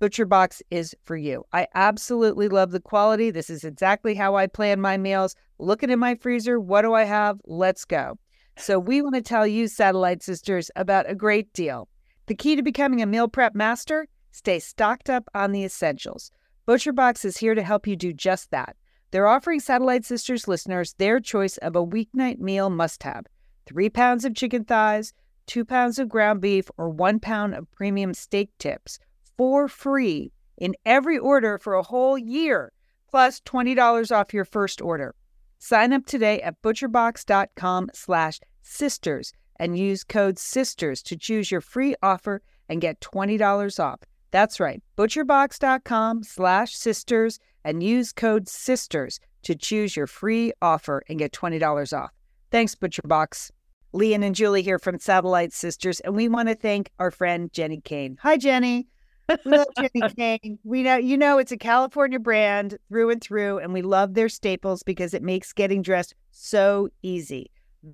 [0.00, 1.44] ButcherBox is for you.
[1.52, 3.30] I absolutely love the quality.
[3.30, 5.36] This is exactly how I plan my meals.
[5.58, 7.38] Looking in my freezer, what do I have?
[7.44, 8.18] Let's go.
[8.56, 11.88] So, we want to tell you, Satellite Sisters, about a great deal.
[12.30, 14.06] The key to becoming a meal prep master?
[14.30, 16.30] Stay stocked up on the essentials.
[16.68, 18.76] ButcherBox is here to help you do just that.
[19.10, 23.26] They're offering Satellite Sisters listeners their choice of a weeknight meal must have
[23.66, 25.12] three pounds of chicken thighs,
[25.46, 29.00] two pounds of ground beef, or one pound of premium steak tips
[29.36, 32.70] for free in every order for a whole year,
[33.10, 35.16] plus $20 off your first order.
[35.58, 41.94] Sign up today at butcherbox.com slash sisters and use code SISTERS to choose your free
[42.02, 44.00] offer and get $20 off.
[44.32, 51.18] That's right, butcherbox.com slash sisters and use code SISTERS to choose your free offer and
[51.18, 52.10] get $20 off.
[52.50, 53.50] Thanks, ButcherBox.
[53.92, 57.82] Lian and Julie here from Satellite Sisters, and we want to thank our friend Jenni
[57.82, 58.16] Kayne.
[58.20, 58.86] Hi, Jenni.
[59.28, 60.58] we love Jenni Kayne.
[60.62, 64.28] We know you know it's a California brand through and through, and we love their
[64.28, 67.50] staples because it makes getting dressed so easy.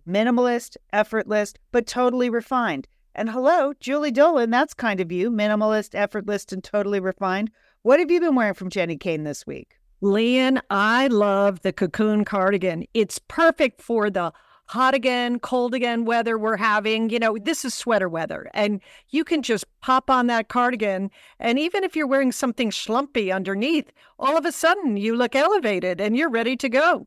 [0.08, 2.88] Minimalist, effortless, but totally refined.
[3.14, 5.30] And hello, Julie Dolan, that's kind of you.
[5.30, 7.50] Minimalist, effortless, and totally refined.
[7.82, 9.76] What have you been wearing from Jenni Kayne this week?
[10.02, 12.84] Lian, I love the cocoon cardigan.
[12.92, 14.32] It's perfect for the
[14.66, 17.08] hot again, cold again weather we're having.
[17.08, 21.10] You know, this is sweater weather, and you can just pop on that cardigan.
[21.38, 26.00] And even if you're wearing something schlumpy underneath, all of a sudden you look elevated
[26.00, 27.06] and you're ready to go.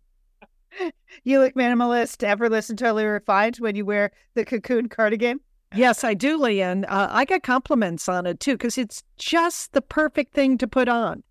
[1.23, 5.39] You look minimalist, effortless, and totally refined when you wear the cocoon cardigan.
[5.75, 6.85] Yes, I do, Lian.
[6.85, 10.87] Uh, I get compliments on it too because it's just the perfect thing to put
[10.87, 11.23] on.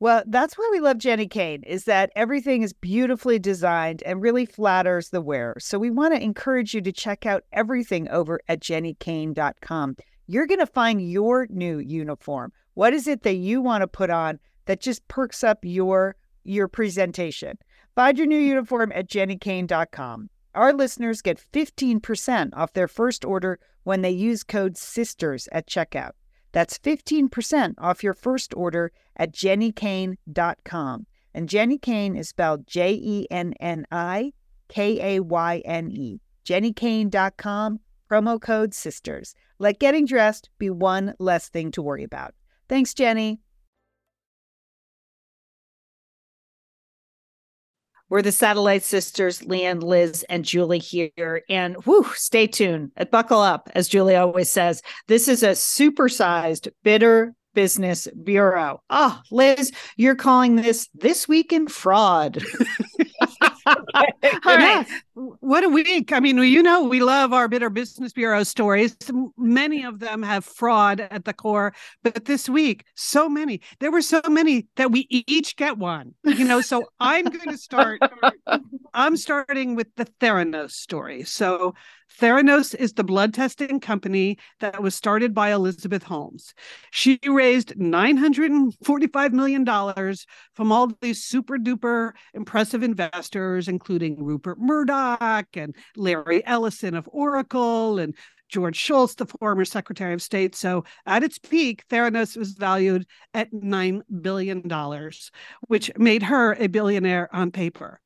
[0.00, 4.46] Well, that's why we love Jenni Kayne is that everything is beautifully designed and really
[4.46, 5.56] flatters the wearer.
[5.60, 9.96] So we want to encourage you to check out everything over at jennikayne.com.
[10.26, 12.52] You're going to find your new uniform.
[12.74, 16.66] What is it that you want to put on that just perks up your your
[16.66, 17.58] presentation?
[17.94, 20.30] Find your new uniform at jennikayne.com.
[20.54, 26.12] Our listeners get 15% off their first order when they use code SISTERS at checkout.
[26.52, 31.06] That's 15% off your first order at jennikayne.com.
[31.34, 34.32] And Jenni Kayne is spelled J E N N I
[34.68, 36.20] K A Y N E.
[36.44, 39.34] jennikayne.com, promo code SISTERS.
[39.58, 42.34] Let getting dressed be one less thing to worry about.
[42.68, 43.38] Thanks, Jenni.
[48.12, 51.40] We're the Satellite Sisters, Lian, Liz, and Julie here.
[51.48, 52.90] And whew, stay tuned.
[52.94, 54.82] Uh, buckle up, as Julie always says.
[55.08, 58.82] This is a supersized, bitter business bureau.
[58.90, 62.44] Oh, Liz, you're calling this This Week in Fraud.
[64.44, 64.86] Right.
[65.14, 66.12] What a week.
[66.12, 68.96] I mean, you know, we love our Bitter Business Bureau stories.
[69.36, 73.60] Many of them have fraud at the core, but this week, so many.
[73.80, 76.60] There were so many that we each get one, you know.
[76.60, 78.00] So I'm going to start.
[78.94, 81.24] I'm starting with the Theranos story.
[81.24, 81.74] So
[82.18, 86.54] Theranos is the blood testing company that was started by Elizabeth Holmes.
[86.90, 89.64] She raised $945 million
[90.54, 97.98] from all these super duper impressive investors, including Rupert Murdoch and Larry Ellison of Oracle
[97.98, 98.14] and
[98.48, 100.54] George Shultz, the former Secretary of State.
[100.54, 104.62] So at its peak, Theranos was valued at $9 billion,
[105.68, 108.00] which made her a billionaire on paper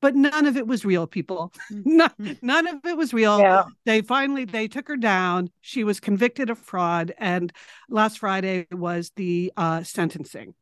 [0.00, 1.52] but none of it was real people.
[1.70, 2.46] None, mm-hmm.
[2.46, 3.38] none of it was real.
[3.38, 3.64] Yeah.
[3.84, 5.50] they finally they took her down.
[5.60, 7.52] She was convicted of fraud and
[7.88, 10.54] last friday was the uh, sentencing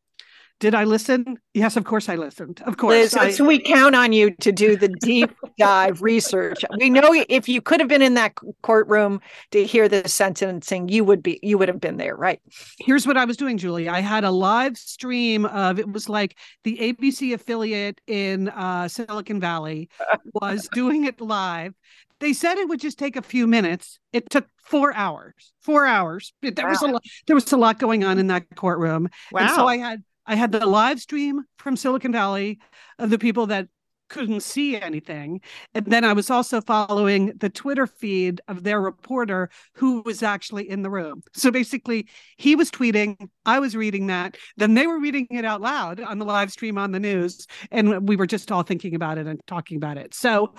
[0.59, 1.37] did I listen?
[1.53, 2.61] Yes, of course I listened.
[2.65, 2.91] Of course.
[2.91, 6.65] Liz, I, so we count on you to do the deep dive research.
[6.77, 11.05] We know if you could have been in that courtroom to hear the sentencing, you
[11.05, 12.41] would be you would have been there, right?
[12.79, 13.87] Here's what I was doing, Julie.
[13.87, 19.39] I had a live stream of it was like the ABC affiliate in uh, Silicon
[19.39, 19.89] Valley
[20.33, 21.73] was doing it live.
[22.19, 23.97] They said it would just take a few minutes.
[24.11, 25.53] It took four hours.
[25.61, 26.33] Four hours.
[26.41, 26.69] There wow.
[26.69, 27.03] was a lot.
[27.27, 29.07] There was a lot going on in that courtroom.
[29.31, 29.41] Wow.
[29.41, 32.59] And so I had I had the live stream from Silicon Valley
[32.99, 33.67] of the people that
[34.09, 35.41] couldn't see anything.
[35.73, 40.69] And then I was also following the Twitter feed of their reporter who was actually
[40.69, 41.23] in the room.
[41.33, 44.37] So basically, he was tweeting, I was reading that.
[44.55, 47.47] Then they were reading it out loud on the live stream on the news.
[47.71, 50.13] And we were just all thinking about it and talking about it.
[50.13, 50.53] So,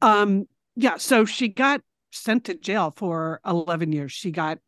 [0.00, 1.80] um, yeah, so she got
[2.10, 4.10] sent to jail for 11 years.
[4.10, 4.58] She got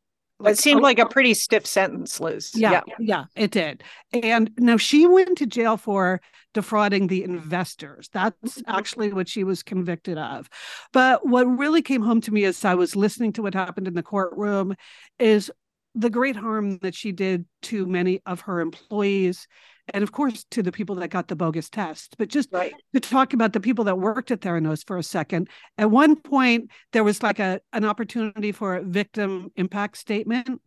[0.47, 2.53] It seemed like a pretty stiff sentence, Liz.
[2.55, 3.83] Yeah, yeah, yeah, it did.
[4.13, 6.21] And now she went to jail for
[6.53, 8.09] defrauding the investors.
[8.13, 8.71] That's Mm-hmm.
[8.71, 10.49] actually what she was convicted of.
[10.93, 13.95] But what really came home to me as I was listening to what happened in
[13.95, 14.75] the courtroom
[15.19, 15.51] is
[15.95, 19.47] the great harm that she did to many of her employees
[19.93, 22.75] and of course to the people that got the bogus test but just Right.
[22.95, 26.71] to talk about the people that worked at theranos for a second at one point
[26.93, 30.61] there was like a an opportunity for a victim impact statement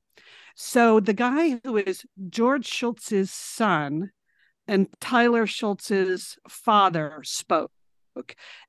[0.56, 4.12] so the guy who is george shultz's son
[4.68, 7.72] and tyler shultz's father spoke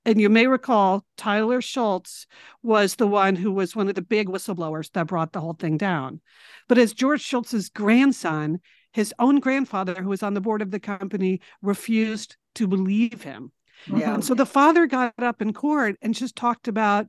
[0.04, 2.26] and you may recall Tyler Shultz
[2.62, 5.76] was the one who was one of the big whistleblowers that brought the whole thing
[5.76, 6.20] down.
[6.68, 8.60] But as George Shultz's grandson,
[8.98, 13.52] his own grandfather, who was on the board of the company, refused to believe him.
[13.86, 14.14] Yeah.
[14.14, 17.06] And so the father got up in court and just talked about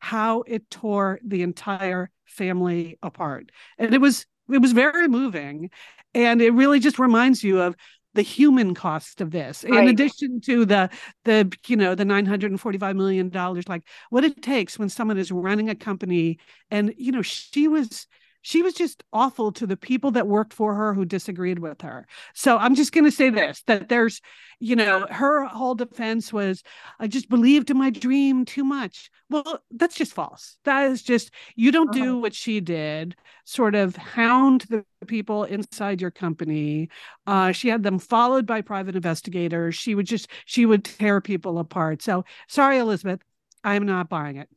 [0.00, 3.50] how it tore the entire family apart.
[3.78, 5.70] And it was it was very moving.
[6.12, 7.76] And it really just reminds you of
[8.14, 9.88] the human cost of this in Right.
[9.88, 10.90] addition to the
[11.24, 15.68] the you know the 945 million dollars like what it takes when someone is running
[15.70, 16.38] a company
[16.70, 18.08] and you know she was
[18.42, 22.06] she was just awful to the people that worked for her who disagreed with her.
[22.34, 24.20] So I'm just going to say this that there's,
[24.60, 26.62] you know, her whole defense was,
[26.98, 29.10] I just believed in my dream too much.
[29.30, 30.56] Well, that's just false.
[30.64, 36.00] That is just, you don't do what she did, sort of hound the people inside
[36.00, 36.88] your company.
[37.26, 39.74] Uh, she had them followed by private investigators.
[39.74, 42.00] She would just, she would tear people apart.
[42.00, 43.20] So sorry, Elizabeth,
[43.62, 44.48] I'm not buying it.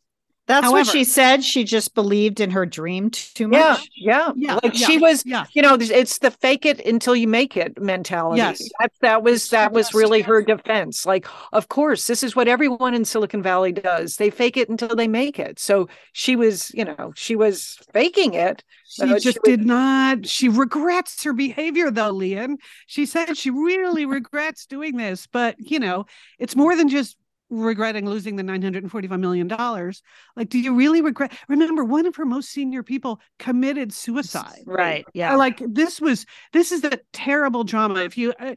[0.51, 1.43] That's what she said.
[1.43, 3.89] She just believed in her dream too much.
[3.95, 5.45] yeah, Yeah, yeah Like yeah, she was, yeah.
[5.53, 8.37] you know, it's the fake it until you make it mentality.
[8.37, 8.61] Yes.
[8.79, 11.05] That, that was that was really her defense.
[11.05, 14.17] Like, of course, this is what everyone in Silicon Valley does.
[14.17, 15.59] They fake it until they make it.
[15.59, 18.63] So she was, you know, she was faking it.
[18.87, 20.25] She Uh, she just was- did not.
[20.25, 22.57] She regrets her behavior, though, Lian.
[22.87, 26.05] She said she really regrets doing this, but you know,
[26.39, 27.15] it's more than just
[27.51, 30.01] regretting losing the nine hundred and forty-five million dollars.
[30.35, 31.33] Like, do you really regret?
[31.47, 34.63] Remember, one of her most senior people committed suicide.
[34.65, 35.05] Right.
[35.13, 35.35] Yeah.
[35.35, 37.99] Like this was this is a terrible drama.
[38.01, 38.55] If you uh,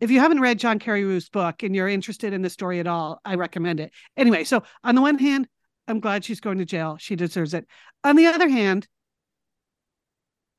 [0.00, 3.20] if you haven't read John Carreyrou's book and you're interested in the story at all,
[3.24, 3.92] I recommend it.
[4.16, 5.48] Anyway, so on the one hand,
[5.88, 6.96] I'm glad she's going to jail.
[7.00, 7.66] She deserves it.
[8.04, 8.86] On the other hand,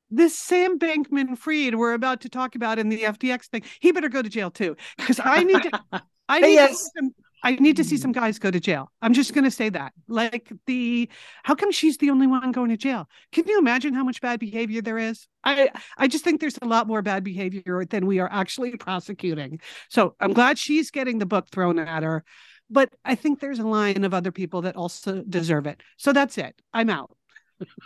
[0.09, 4.09] this Sam Bankman Fried we're about to talk about in the FTX thing, he better
[4.09, 4.75] go to jail too.
[4.97, 5.71] Because I need to
[6.29, 6.89] I need to Yes.
[6.95, 7.11] some
[7.45, 8.01] I need to see hmm.
[8.01, 8.91] some guys go to jail.
[9.03, 9.93] I'm just gonna say that.
[10.07, 11.07] Like the
[11.43, 13.07] how come she's the only one going to jail?
[13.31, 15.27] Can you imagine how much bad behavior there is?
[15.43, 19.61] I I just think there's a lot more bad behavior than we are actually prosecuting.
[19.89, 22.23] So I'm glad she's getting the book thrown at her.
[22.67, 25.83] But I think there's a line of other people that also deserve it.
[25.97, 26.59] So that's it.
[26.73, 27.15] I'm out.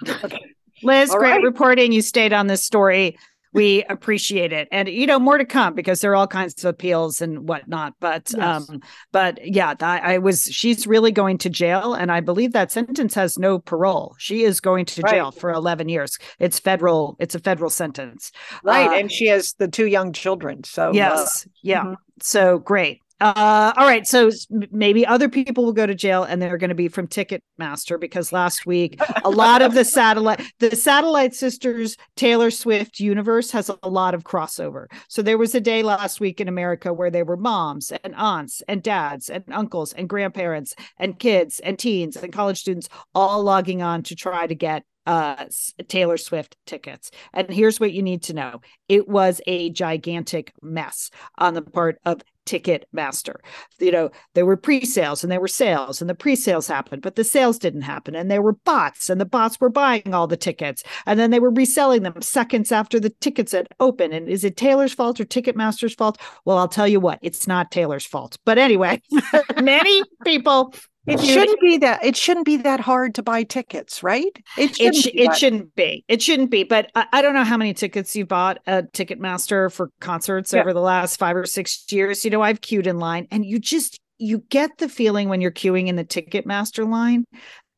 [0.84, 1.44] Liz, All great right.
[1.44, 1.92] reporting.
[1.92, 3.18] You stayed on this story.
[3.54, 4.68] We appreciate it.
[4.72, 7.94] And you know, more to come because there are all kinds of appeals and whatnot.
[8.00, 8.70] But Yes.
[8.70, 8.82] um,
[9.12, 11.94] but yeah, I, I was she's really going to jail.
[11.94, 14.16] And I believe that sentence has no parole.
[14.20, 15.16] She is going to Right.
[15.16, 16.18] jail for 11 years.
[16.40, 18.32] It's federal, it's a federal sentence.
[18.64, 18.88] Right.
[18.90, 20.64] Uh, and she has the two young children.
[20.64, 21.48] So uh, yes.
[21.64, 21.84] Yeah.
[21.84, 21.96] mhm.
[22.22, 23.02] So great.
[23.22, 24.08] Uh, all right.
[24.08, 24.30] So
[24.72, 28.32] maybe other people will go to jail and they're going to be from Ticketmaster because
[28.32, 33.90] last week a lot of the satellite, the satellite sisters Taylor Swift universe has a
[33.90, 34.88] lot of crossover.
[35.10, 38.64] So there was a day last week in America where there were moms and aunts
[38.70, 43.82] and dads and uncles and grandparents and kids and teens and college students all logging
[43.82, 45.46] on to try to get uh
[45.88, 47.12] Taylor Swift tickets.
[47.34, 48.62] And here's what you need to know.
[48.88, 53.36] It was a gigantic mess on the part of Ticketmaster.
[53.80, 57.24] You know, there were pre-sales and there were sales and the pre-sales happened, but the
[57.24, 60.84] sales didn't happen and there were bots and the bots were buying all the tickets
[61.06, 64.14] and then they were reselling them seconds after the tickets had opened.
[64.14, 66.20] And is it Taylor's fault or Ticketmaster's fault?
[66.44, 68.40] Well, I'll tell you what, it's not Taylor's fault.
[68.46, 69.00] But anyway,
[69.62, 70.74] many people
[71.10, 74.32] It shouldn't be that it shouldn't be that hard to buy tickets, right?
[74.58, 76.06] It it shouldn't sh- be it shouldn't be.
[76.08, 76.64] It shouldn't be.
[76.64, 80.62] But I, I don't know how many tickets you bought at Ticketmaster for concerts Yeah.
[80.62, 82.24] over the last five or six years.
[82.24, 85.52] You know, I've queued in line, and you just you get the feeling when you're
[85.52, 87.26] queuing in the Ticketmaster line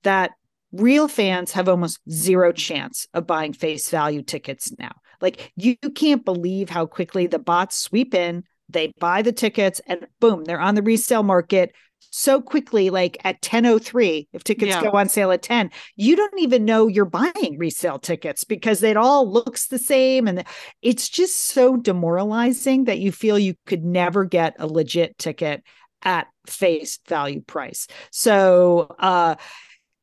[0.03, 0.31] that
[0.71, 4.91] real fans have almost zero chance of buying face value tickets now.
[5.19, 9.79] Like you, you can't believe how quickly the bots sweep in, they buy the tickets,
[9.85, 11.73] and boom, they're on the resale market
[12.11, 14.83] so quickly like at 10:03 if tickets Yeah.
[14.83, 18.97] go on sale at 10 you don't even know you're buying resale tickets because it
[18.97, 20.43] all looks the same and
[20.81, 25.63] it's just so demoralizing that you feel you could never get a legit ticket
[26.03, 29.35] at face value price so uh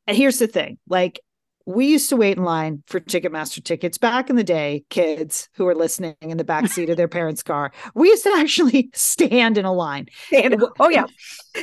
[0.07, 1.21] and here's the thing like
[1.69, 5.67] we used to wait in line for Ticketmaster tickets back in the day, kids who
[5.69, 7.73] are listening in the back seat of their parents' car.
[7.95, 10.07] We used to actually stand in a line.
[10.33, 11.05] And, oh yeah.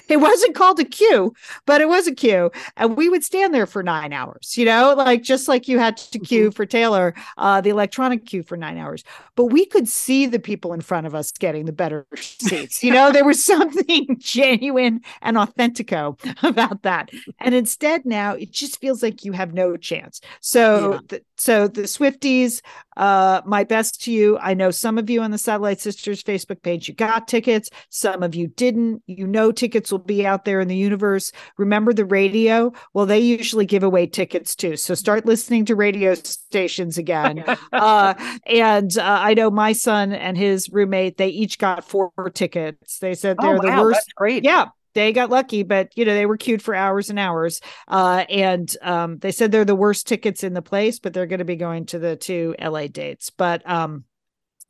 [0.09, 1.33] It wasn't called a queue,
[1.65, 2.51] but it was a queue.
[2.77, 5.97] And we would stand there for nine hours, you know, like just like you had
[5.97, 9.03] to queue for Taylor, uh, the electronic queue for nine hours.
[9.35, 12.83] But we could see the people in front of us getting the better seats.
[12.83, 17.09] You know, there was something genuine and authentico about that.
[17.39, 19.94] And instead, now it just feels like you have no chance.
[20.41, 20.99] So, Yeah.
[21.07, 22.61] the, so the Swifties,
[22.97, 24.37] uh, my best to you.
[24.39, 27.69] I know some of you on the Satellite Sisters Facebook page, you got tickets.
[27.89, 29.03] Some of you didn't.
[29.07, 31.31] You know, tickets will be out there in the universe.
[31.57, 32.71] Remember the radio?
[32.93, 34.77] Well, they usually give away tickets too.
[34.77, 37.43] So start listening to radio stations again.
[37.73, 38.13] uh,
[38.45, 42.99] and uh, I know my son and his roommate, they each got four tickets.
[42.99, 44.43] They said they're oh, the worst great.
[44.43, 48.25] yeah they got lucky but you know they were queued for hours and hours uh,
[48.29, 51.45] and um, they said they're the worst tickets in the place but they're going to
[51.45, 54.03] be going to the two la dates but um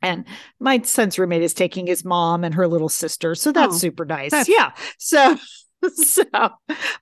[0.02, 0.26] and
[0.60, 4.04] my son's roommate is taking his mom and her little sister so that's Oh, super
[4.04, 5.38] nice that's- yeah so
[5.94, 6.22] so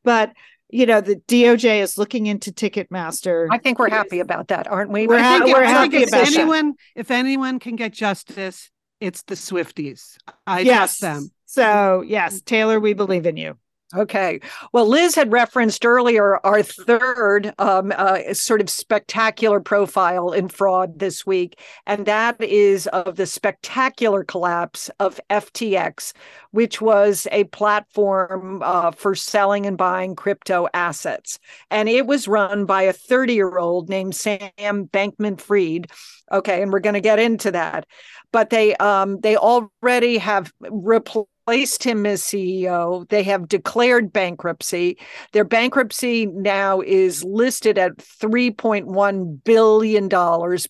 [0.05, 0.33] but
[0.71, 4.91] you know the doj is looking into ticketmaster I think we're happy about that, aren't
[4.91, 5.07] we?
[5.07, 6.35] We're I ha- think, we're I happy if about that.
[6.37, 8.71] anyone, if anyone can get justice,
[9.01, 10.17] it's the Swifties.
[10.47, 11.31] I yes trust them.
[11.55, 13.57] So yes taylor we believe in you
[13.97, 14.41] Okay.
[14.73, 20.99] Well, Liz had referenced earlier our third um, uh, sort of spectacular profile in fraud
[20.99, 26.13] this week, and that is of the spectacular collapse of FTX,
[26.51, 31.39] which was a platform uh, for selling and buying crypto assets.
[31.71, 35.89] And it was run by a 30 year old named Sam Bankman Fried.
[36.33, 36.63] Okay.
[36.63, 37.87] And we're going to get into that.
[38.33, 43.09] But they um, they already have replaced placed him as CEO.
[43.09, 44.99] They have declared bankruptcy.
[45.33, 50.09] Their bankruptcy now is listed at $3.1 billion,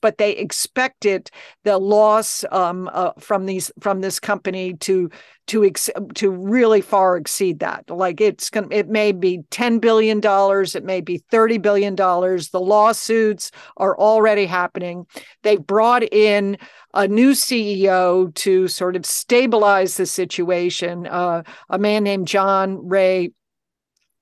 [0.01, 1.31] but they expect it,
[1.63, 5.11] the loss um, uh, from these from this company to
[5.47, 7.89] to ex- to really far exceed that.
[7.91, 12.51] Like it's going it may be 10 billion dollars, it may be 30 billion dollars.
[12.51, 15.07] The lawsuits are already happening.
[15.43, 16.57] They brought in
[16.95, 23.33] a new CEO to sort of stabilize the situation, uh, a man named John Ray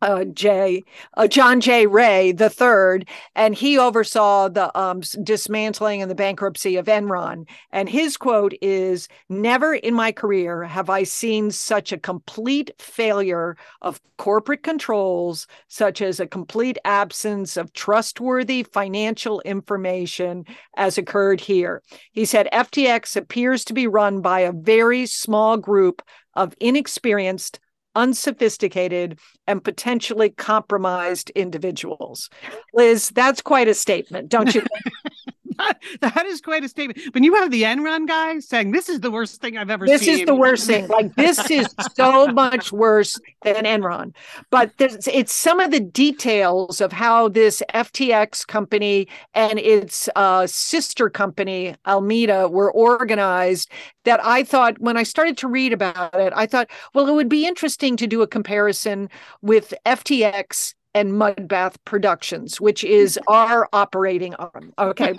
[0.02, 0.82] uh, J.
[1.16, 1.86] Uh, John J.
[1.86, 7.48] Ray the third, and he oversaw the um, dismantling and the bankruptcy of Enron.
[7.70, 13.56] And his quote is: "Never in my career have I seen such a complete failure
[13.80, 20.44] of corporate controls, such as a complete absence of trustworthy financial information,
[20.76, 21.80] as occurred here."
[22.10, 26.02] He said, "FTX appears to be run by a very small group
[26.34, 27.60] of inexperienced."
[27.94, 32.30] Unsophisticated and potentially compromised individuals.
[32.74, 34.62] Liz, that's quite a statement, don't you?
[36.00, 37.14] that is quite a statement.
[37.14, 40.02] When you have the Enron guy saying this is the worst thing I've ever this
[40.02, 40.12] seen.
[40.12, 40.88] This is the worst thing.
[40.88, 44.14] Like this is so much worse than Enron.
[44.50, 50.46] But there's, it's some of the details of how this FTX company and its uh,
[50.46, 53.70] sister company Alameda were organized.
[54.04, 57.28] That I thought when I started to read about it, I thought, well, it would
[57.28, 59.08] be interesting to do a comparison
[59.42, 64.72] with FTX and Mudbath Productions, which is our operating arm.
[64.78, 65.14] Okay,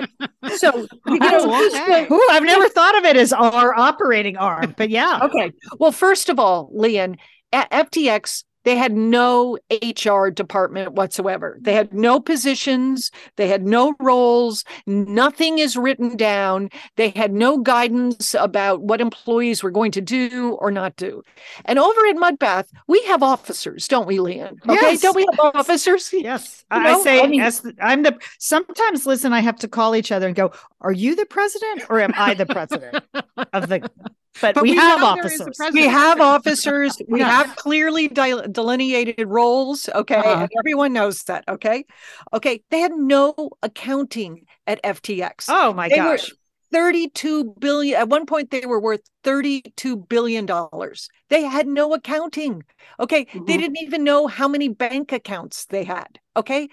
[0.56, 2.08] so you know, okay.
[2.12, 5.20] Ooh, I've never thought of it as our operating arm, but yeah.
[5.24, 5.52] Okay.
[5.80, 7.18] Well, first of all, Lian,
[7.54, 11.58] FTX, they had no HR department whatsoever.
[11.62, 16.70] They had no positions, they had no roles, nothing is written down.
[16.96, 21.24] They had no guidance about what employees were going to do or not do.
[21.66, 24.58] And over at Mudbath, we have officers, don't we, Lian?
[24.68, 25.02] Okay, Yes.
[25.02, 26.12] don't we have officers?
[26.24, 28.18] Yes, You I, know, I say I mean- as the, I'm the.
[28.40, 30.52] Sometimes, listen, I have to call each other and go,
[30.82, 33.04] "Are you the president or am I the president
[33.54, 33.90] of the?"
[34.42, 35.74] But, But we, we have know there is a officers.
[35.74, 36.98] We have officers.
[37.08, 37.30] We Yeah.
[37.30, 39.88] have clearly de- delineated roles.
[39.94, 40.16] Okay.
[40.16, 40.42] Uh-huh.
[40.42, 41.44] And everyone knows that.
[41.48, 41.86] Okay.
[42.34, 42.62] Okay.
[42.72, 45.46] They had no accounting at FTX.
[45.50, 46.32] Oh my They were- gosh!
[46.72, 48.00] 32 billion.
[48.00, 51.08] At one point, they were worth 32 billion dollars.
[51.30, 52.64] They had no accounting.
[53.00, 53.26] Okay.
[53.32, 53.46] They Mhm.
[53.60, 56.20] didn't even know how many bank accounts they had.
[56.36, 56.70] Okay.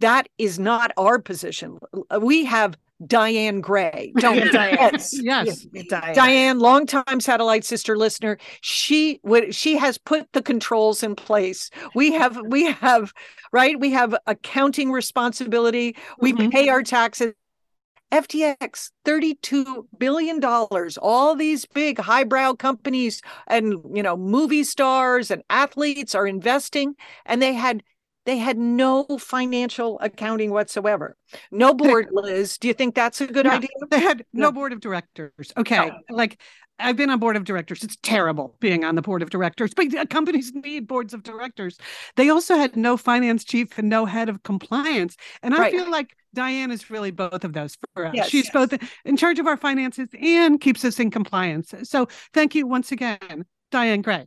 [0.00, 1.78] That is not our position.
[2.20, 4.12] We have Diane Gray.
[4.18, 4.50] Don't.
[4.52, 4.78] Diane.
[4.92, 5.12] Yes.
[5.12, 5.66] Yes.
[5.88, 6.14] Diane.
[6.14, 11.70] Diane, longtime satellite sister listener, she would she has put the controls in place.
[11.94, 13.12] We have we have
[13.52, 13.78] right.
[13.78, 15.96] We have accounting responsibility.
[16.20, 16.50] We Mhm.
[16.50, 17.34] pay our taxes.
[18.12, 20.40] FTX, $32 billion.
[21.02, 26.94] All these big highbrow companies and you know movie stars and athletes are investing,
[27.26, 27.82] and they had
[28.26, 31.16] they had no financial accounting whatsoever.
[31.50, 32.58] No board, Liz.
[32.58, 33.70] Do you think that's a good No, idea?
[33.90, 34.52] They had no No.
[34.52, 35.52] board of directors.
[35.56, 35.90] Okay.
[36.10, 36.40] Like
[36.78, 37.82] I've been on board of directors.
[37.82, 41.78] It's terrible being on the board of directors, but companies need boards of directors.
[42.16, 45.16] They also had no finance chief and no head of compliance.
[45.42, 45.72] And I Right.
[45.72, 48.14] feel like Diane is really both of those for us.
[48.14, 48.28] Yes.
[48.28, 48.74] She's both
[49.06, 51.72] in charge of our finances and keeps us in compliance.
[51.84, 54.26] So thank you once again, Diane Gray.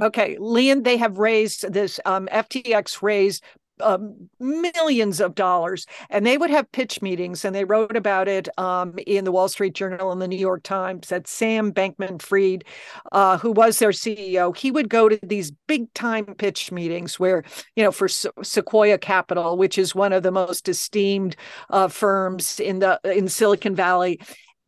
[0.00, 3.44] Okay, Lian, they have raised this um, FTX raised
[3.82, 8.48] um, millions of dollars, and they would have pitch meetings, and they wrote about it
[8.58, 11.08] um, in the Wall Street Journal and the New York Times.
[11.08, 12.64] That Sam Bankman-Fried,
[13.12, 17.44] uh, who was their CEO, he would go to these big time pitch meetings where,
[17.76, 21.36] you know, for Se- Sequoia Capital, which is one of the most esteemed
[21.70, 24.20] uh, firms in the in Silicon Valley.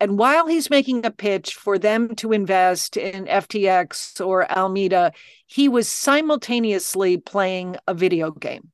[0.03, 5.13] And while he's making a pitch for them to invest in FTX or Alameda,
[5.47, 8.72] he was simultaneously playing a video game.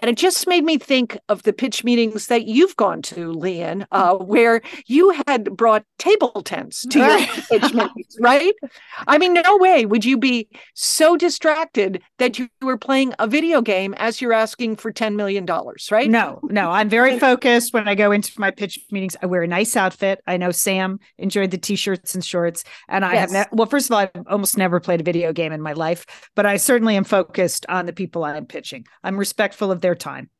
[0.00, 3.84] And it just made me think of the pitch meetings that you've gone to, Lian,
[3.92, 7.18] uh, where you had brought table tents to your
[7.50, 8.54] pitch meetings, right?
[9.06, 13.60] I mean, no way would you be so distracted that you were playing a video
[13.60, 15.44] game as you're asking for $10 million,
[15.90, 16.08] right?
[16.08, 19.14] No, no, I'm very focused when I go into my pitch meetings.
[19.22, 20.20] I wear a nice outfit.
[20.26, 23.92] I know Sam enjoyed the t-shirts and shorts, and I have ne- well, first of
[23.92, 27.04] all, I've almost never played a video game in my life, but I certainly am
[27.04, 28.86] focused on the people I'm pitching.
[29.04, 30.30] I'm respectful of their time.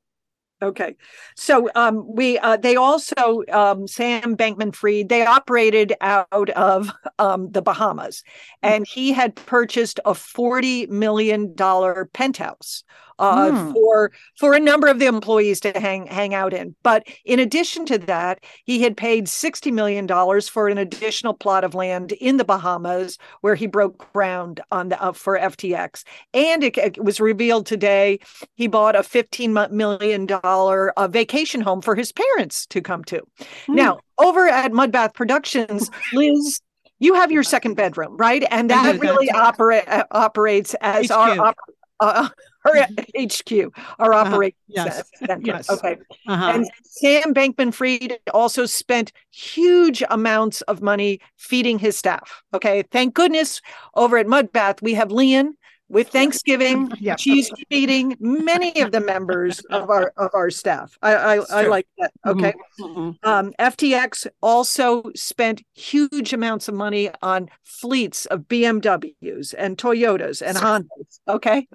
[0.62, 0.94] Okay,
[1.34, 7.62] so um, we uh, they also um, Sam Bankman-Fried they operated out of um, the
[7.62, 8.22] Bahamas,
[8.62, 12.84] and he had purchased a forty million dollar penthouse
[13.18, 13.72] uh, Hmm.
[13.72, 16.74] for for a number of the employees to hang hang out in.
[16.82, 21.64] But in addition to that, he had paid sixty million dollars for an additional plot
[21.64, 26.04] of land in the Bahamas where he broke ground on the uh, for FTX,
[26.34, 28.18] and it, it was revealed today
[28.54, 33.20] he bought a fifteen million dollar uh, vacation home for his parents to come to.
[33.66, 33.74] Hmm.
[33.74, 36.60] Now, over at Mudbath Productions, Liz,
[36.98, 38.44] you have your second bedroom, right?
[38.50, 41.10] And that really operate uh, operates as HQ.
[41.12, 41.56] our op-
[42.00, 42.28] uh,
[42.64, 42.86] our
[43.16, 44.30] HQ, our Uh-huh.
[44.34, 45.10] operating Yes.
[45.18, 45.40] center.
[45.42, 45.70] Yes.
[45.70, 45.98] Okay.
[46.28, 46.52] Uh-huh.
[46.54, 52.42] And Sam Bankman Fried also spent huge amounts of money feeding his staff.
[52.54, 52.82] Okay.
[52.90, 53.60] Thank goodness
[53.94, 55.54] over at Mudbath, we have Lian
[55.88, 56.90] with Thanksgiving.
[56.98, 57.16] Yeah.
[57.16, 60.96] She's feeding many of the members of our of our staff.
[61.02, 62.12] I I, I like that.
[62.26, 62.54] Okay.
[62.80, 63.16] Mhm.
[63.24, 70.56] Um, FTX also spent huge amounts of money on fleets of BMWs and Toyotas and
[70.56, 71.20] Hondas.
[71.28, 71.68] Okay.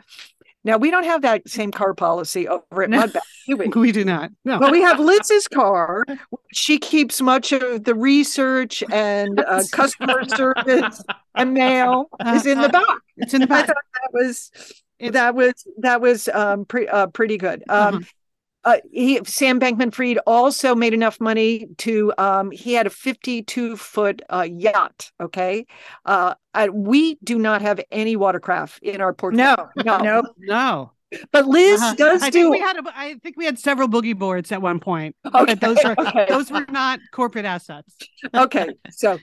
[0.67, 3.01] Now we don't have that same car policy over at No.
[3.03, 3.67] Mudbath, do we?
[3.75, 4.29] We do not.
[4.45, 4.59] No.
[4.59, 6.03] But we have Liz's car.
[6.53, 11.01] She keeps much of the research and uh, customer service
[11.35, 12.83] and mail is in the back.
[13.17, 13.67] It's in the I back.
[13.67, 14.51] thought that was
[14.99, 17.63] It's- that was that was um pre- uh, pretty good.
[17.69, 18.05] Um,
[18.67, 23.77] uh, he Sam Bankman Fried also made enough money to um he had a 52
[23.77, 25.11] foot uh, yacht.
[25.21, 25.65] Okay,
[26.05, 29.69] uh, and we do not have any watercraft in our portfolio.
[29.83, 30.91] No, no, No.
[31.31, 31.95] But Liz Uh-huh.
[31.95, 32.39] does I do.
[32.41, 35.15] think we had a, I think we had several boogie boards at one point.
[35.25, 36.25] Okay, But those were okay.
[36.27, 37.95] those were not corporate assets.
[38.35, 39.17] okay so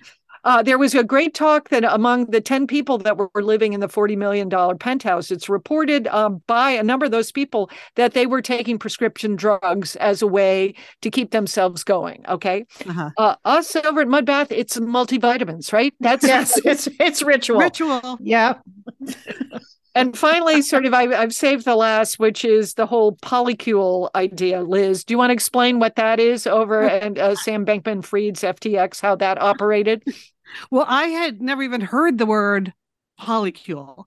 [0.44, 3.80] uh, there was a great talk that among the 10 people that were living in
[3.80, 8.26] the $40 million penthouse it's reported um, by a number of those people that they
[8.26, 13.10] were taking prescription drugs as a way to keep themselves going okay Uh-huh.
[13.18, 17.58] uh, us over at mudbath it's multivitamins right that's yes, it's it's ritual.
[17.58, 18.18] Ritual.
[18.20, 18.54] Yeah.
[19.96, 24.62] and finally sort of I, i've saved the last which is the whole polycule idea
[24.62, 28.42] liz do you want to explain what that is over at uh, sam bankman fried's
[28.42, 30.02] ftx how that operated
[30.70, 32.72] Well, I had never even heard the word
[33.20, 34.04] polycule,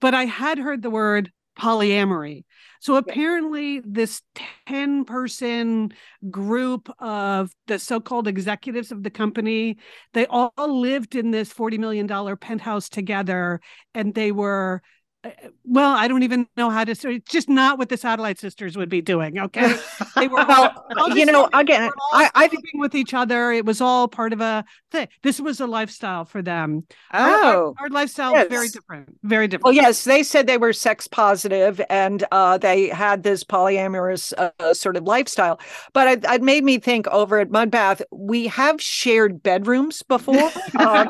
[0.00, 2.44] but I had heard the word polyamory.
[2.80, 4.22] So apparently, this
[4.66, 5.92] 10 person
[6.30, 9.76] group of the so called executives of the company,
[10.14, 13.60] they all lived in this $40 million penthouse together
[13.94, 14.82] and they were.
[15.24, 15.30] Uh,
[15.64, 18.76] Well, I don't even know how to say it's just not what the satellite sisters
[18.76, 19.38] would be doing.
[19.38, 19.74] Okay.
[20.16, 23.52] They were all, well I'll you know again i i think with each other.
[23.52, 25.08] It was all part of a thing.
[25.22, 26.86] This was a lifestyle for them.
[27.12, 29.16] Our- our, Oh, our lifestyle is very different.
[29.22, 29.64] Very different.
[29.64, 34.74] Well, yes, they said they were sex positive and uh, they had this polyamorous uh,
[34.74, 35.60] sort of lifestyle.
[35.92, 41.06] But it, it made me think over at Mudbath, we have shared bedrooms before uh,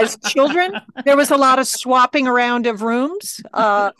[0.00, 0.80] as children.
[1.04, 3.33] There was a lot of swapping around of rooms.
[3.54, 3.90] Uh,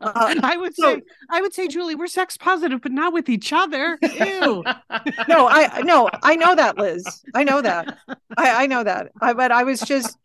[0.00, 3.28] uh, I would so- say, I would say, Julie, we're sex positive, but not with
[3.28, 3.98] each other.
[4.02, 4.62] Ew.
[5.28, 7.04] no, I no, I know that, Liz.
[7.34, 7.98] I know that.
[8.36, 9.12] I, I know that.
[9.20, 10.16] I, but I was just.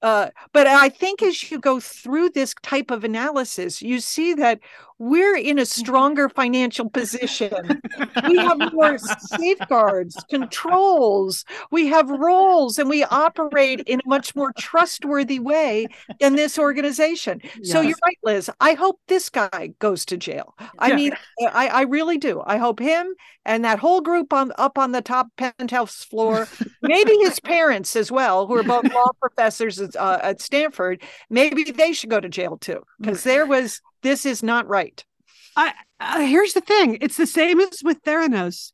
[0.00, 4.60] Uh, but I think as you go through this type of analysis, you see that
[4.98, 7.80] we're in a stronger financial position.
[8.26, 14.52] we have more safeguards, controls, we have roles, and we operate in a much more
[14.58, 15.86] trustworthy way
[16.20, 17.40] than this organization.
[17.42, 17.70] Yes.
[17.70, 18.50] So you're right, Liz.
[18.60, 20.54] I hope this guy goes to jail.
[20.78, 20.96] I yeah.
[20.96, 21.12] mean,
[21.52, 22.42] I, I really do.
[22.44, 23.14] I hope him
[23.48, 26.46] and that whole group on up on the top penthouse floor,
[26.82, 31.64] maybe his parents as well, who are both law professors at, uh, at Stanford, maybe
[31.64, 35.04] they should go to jail too, because there was this is not right.
[35.56, 38.72] I, uh, here's the thing it's the same as with Theranos.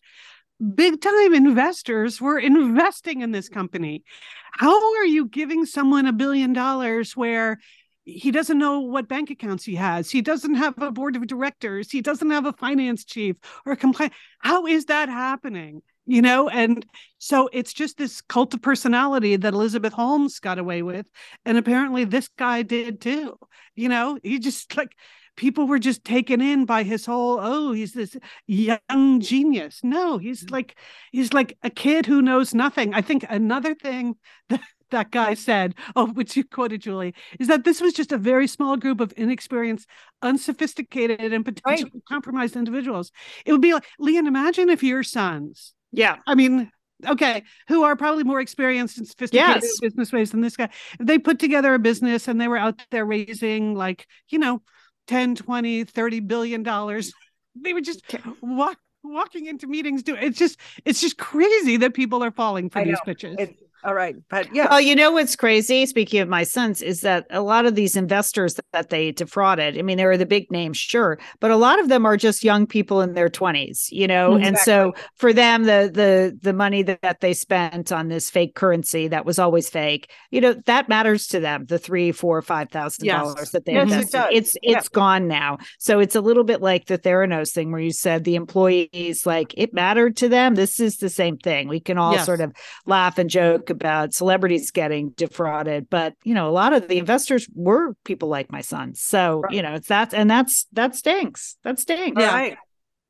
[0.75, 4.05] Big time investors were investing in this company.
[4.53, 7.59] How are you giving someone a billion dollars where
[8.05, 10.11] he doesn't know what bank accounts he has.
[10.11, 11.91] He doesn't have a board of directors.
[11.91, 14.13] He doesn't have a finance chief or a complaint.
[14.41, 15.83] How is that happening?
[16.07, 16.85] You know, and
[17.19, 21.07] so it's just this cult of personality that Elizabeth Holmes got away with.
[21.47, 23.39] And apparently this guy did too.
[23.75, 24.95] You know, he just like
[25.37, 30.49] people were just taken in by his whole oh he's this young genius no he's
[30.51, 30.79] like
[31.13, 34.15] he's like a kid who knows nothing i think another thing
[34.49, 38.19] that that guy said oh which you quoted julie is that this was just a
[38.19, 39.89] very small group of inexperienced
[40.23, 42.03] unsophisticated and potentially right.
[42.09, 43.11] compromised individuals
[43.45, 46.71] it would be like lian imagine if your sons yeah i mean
[47.07, 49.81] okay, who are probably more experienced and sophisticated yes.
[49.81, 50.71] business ways than this guy.
[50.99, 54.63] They put together a business and they were out there raising like, you know,
[55.07, 57.13] 10 20 30 billion dollars
[57.55, 58.03] they were just
[58.41, 62.79] walk, walking into meetings doing it's just it's just crazy that people are falling for
[62.79, 63.01] I these know.
[63.05, 64.17] pitches it, all right.
[64.31, 64.69] But yeah.
[64.71, 65.85] Oh, you know what's crazy?
[65.87, 69.83] Speaking of my sons, is that a lot of these investors that they defrauded, I
[69.83, 72.67] mean, they were the big names, sure, but a lot of them are just young
[72.67, 74.37] people in their 20s, you know?
[74.37, 74.49] Exactly.
[74.49, 78.55] And so for them, the the the money that, that they spent on this fake
[78.55, 82.71] currency that was always fake, you know, that matters to them, the three, four, five
[82.71, 83.23] thousand yes.
[83.23, 84.19] dollars that they yes, invested.
[84.31, 84.81] It it's it's yeah.
[84.93, 85.59] gone now.
[85.79, 89.53] So it's a little bit like the Theranos thing where you said the employees like
[89.57, 90.55] it mattered to them.
[90.55, 91.69] This is the same thing.
[91.69, 92.25] We can all yes.
[92.25, 92.55] sort of
[92.87, 97.49] laugh and joke about celebrities getting defrauded, but you know, a lot of the investors
[97.55, 98.95] were people like my son.
[98.95, 99.53] So right.
[99.53, 101.57] you know, it's that, and that's that stinks.
[101.65, 102.21] That stinks.
[102.21, 102.33] Yeah.
[102.33, 102.57] Right.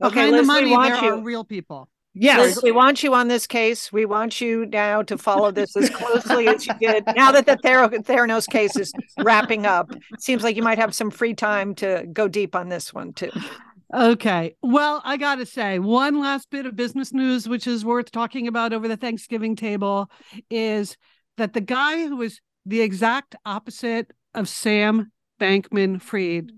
[0.03, 1.15] Okay, Behind Liz, the money, there you.
[1.15, 1.89] are real people.
[2.17, 3.93] Yes, Liz, we want you on this case.
[3.93, 7.05] We want you now to follow this as closely as you did.
[7.17, 11.35] Now that the Theranos case is wrapping up, seems like you might have some free
[11.35, 13.31] time to go deep on this one too.
[13.95, 14.57] Okay.
[14.61, 18.49] Well, I got to say, one last bit of business news, which is worth talking
[18.49, 20.11] about over the Thanksgiving table,
[20.51, 20.97] is
[21.37, 26.51] that the guy who was the exact opposite of Sam Bankman Fried,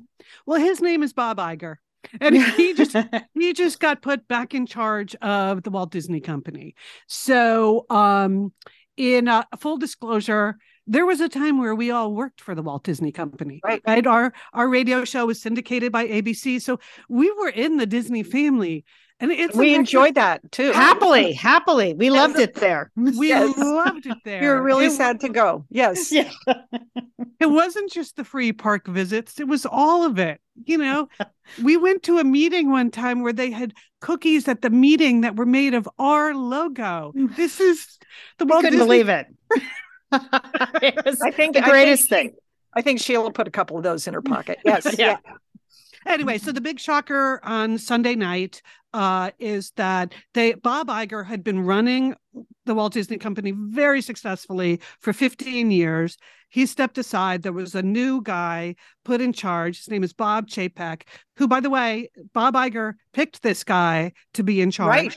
[0.46, 1.76] well, his name is Bob Iger.
[2.20, 2.96] And he just
[3.34, 6.74] he just got put back in charge of the Walt Disney Company.
[7.06, 8.52] So, um,
[8.96, 10.56] in uh, full disclosure,
[10.86, 13.60] there was a time where we all worked for the Walt Disney Company.
[13.64, 13.82] Right.
[13.86, 14.06] right.
[14.06, 16.60] Our our radio show was syndicated by ABC.
[16.62, 16.78] So
[17.08, 18.84] we were in the Disney family.
[19.18, 20.72] And it's we enjoyed that too.
[20.72, 21.94] Happily, happily.
[21.94, 22.92] We loved it there.
[22.96, 23.56] We yes.
[23.56, 24.40] loved it there.
[24.42, 25.64] We were really it, sad to go.
[25.70, 26.12] Yes.
[26.12, 26.30] Yeah.
[27.40, 30.38] it wasn't just the free park visits, it was all of it.
[30.64, 31.08] You know,
[31.62, 33.72] we went to a meeting one time where they had
[34.02, 37.12] cookies at the meeting that were made of our logo.
[37.16, 37.34] Mm.
[37.36, 37.98] This is
[38.38, 39.26] the Walt couldn't Disney- believe it.
[40.12, 42.40] I think the greatest I think, thing.
[42.74, 44.58] I think Sheila put a couple of those in her pocket.
[44.64, 44.84] Yes.
[44.98, 45.18] yeah.
[45.24, 45.32] yeah.
[46.06, 51.42] Anyway, so the big shocker on Sunday night uh, is that they Bob Iger had
[51.42, 52.14] been running
[52.64, 56.16] the Walt Disney Company very successfully for 15 years.
[56.48, 57.42] He stepped aside.
[57.42, 59.78] There was a new guy put in charge.
[59.78, 61.02] His name is Bob Chapek,
[61.36, 64.88] who, by the way, Bob Iger picked this guy to be in charge.
[64.88, 65.16] Right.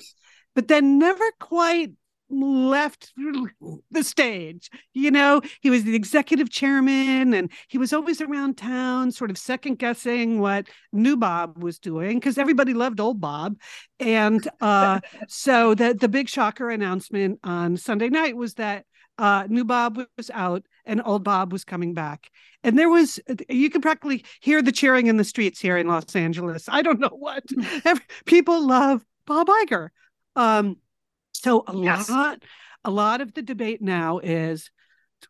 [0.56, 1.92] But then never quite
[2.30, 3.12] left
[3.92, 4.70] the stage.
[4.94, 9.38] You know, he was the executive chairman and he was always around town, sort of
[9.38, 13.58] second guessing what new Bob was doing because everybody loved old Bob.
[14.00, 18.86] And uh, so the, the big shocker announcement on Sunday night was that
[19.18, 22.30] uh, new Bob was out and old Bob was coming back.
[22.64, 23.20] And there was,
[23.50, 26.66] you could practically hear the cheering in the streets here in Los Angeles.
[26.70, 27.44] I don't know what.
[27.86, 29.90] Every, people love Bob Iger.
[30.36, 30.78] Um,
[31.42, 32.10] so a yes.
[32.10, 32.44] lot,
[32.84, 34.70] a lot of the debate now is: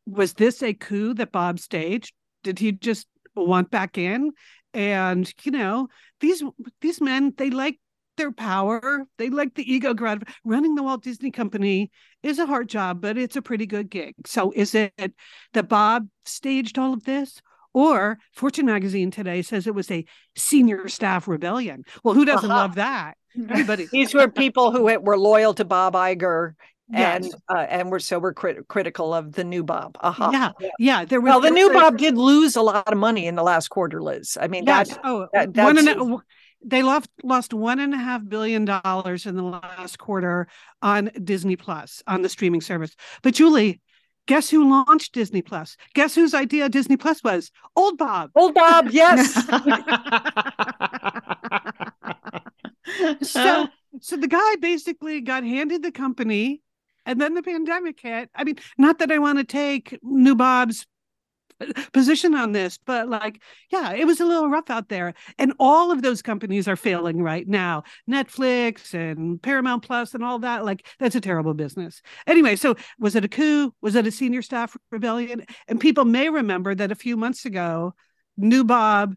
[0.07, 2.13] was this a coup that Bob staged?
[2.43, 4.31] Did he just want back in?
[4.73, 5.87] And you know,
[6.19, 6.43] these
[6.81, 7.79] these men, they like
[8.17, 9.05] their power.
[9.19, 10.27] They like the ego grab.
[10.43, 11.91] Running the Walt Disney Company
[12.23, 14.15] is a hard job, but it's a pretty good gig.
[14.25, 15.13] So is it
[15.53, 17.39] that Bob staged all of this?
[17.71, 20.03] Or Fortune magazine today says it was a
[20.35, 21.83] senior staff rebellion.
[22.03, 22.59] Well, who doesn't uh-huh.
[22.61, 23.13] love that?
[23.49, 23.85] Everybody.
[23.91, 26.53] These were people who were loyal to Bob Iger
[26.91, 29.95] and uh, and we're so we're crit- critical of the new Bob.
[30.01, 30.29] Uh-huh.
[30.33, 31.05] Yeah, yeah.
[31.05, 33.67] There was Well, the new Bob did lose a lot of money in the last
[33.69, 34.37] quarter, Liz.
[34.41, 34.89] I mean, Yes.
[34.89, 36.17] that oh, that- one and a,
[36.65, 40.47] they lost lost one and a half billion dollars in the last quarter
[40.81, 42.95] on Disney Plus on the streaming service.
[43.21, 43.81] But Julie,
[44.25, 45.77] guess who launched Disney Plus?
[45.93, 47.51] Guess whose idea Disney Plus was?
[47.75, 48.31] Old Bob.
[48.35, 49.35] old Bob, yes.
[53.21, 53.67] So
[54.01, 56.61] so the guy basically got handed the company
[57.05, 58.29] and then the pandemic hit.
[58.35, 60.85] I mean, not that I want to take new Bob's
[61.91, 63.41] position on this, but like,
[63.71, 65.13] yeah, it was a little rough out there.
[65.37, 67.83] And all of those companies are failing right now.
[68.09, 70.63] Netflix and Paramount Plus and all that.
[70.63, 72.01] Like, that's a terrible business.
[72.27, 73.73] Anyway, so was it a coup?
[73.81, 75.45] Was it a senior staff rebellion?
[75.67, 77.93] And people may remember that a few months ago,
[78.37, 79.15] New Bob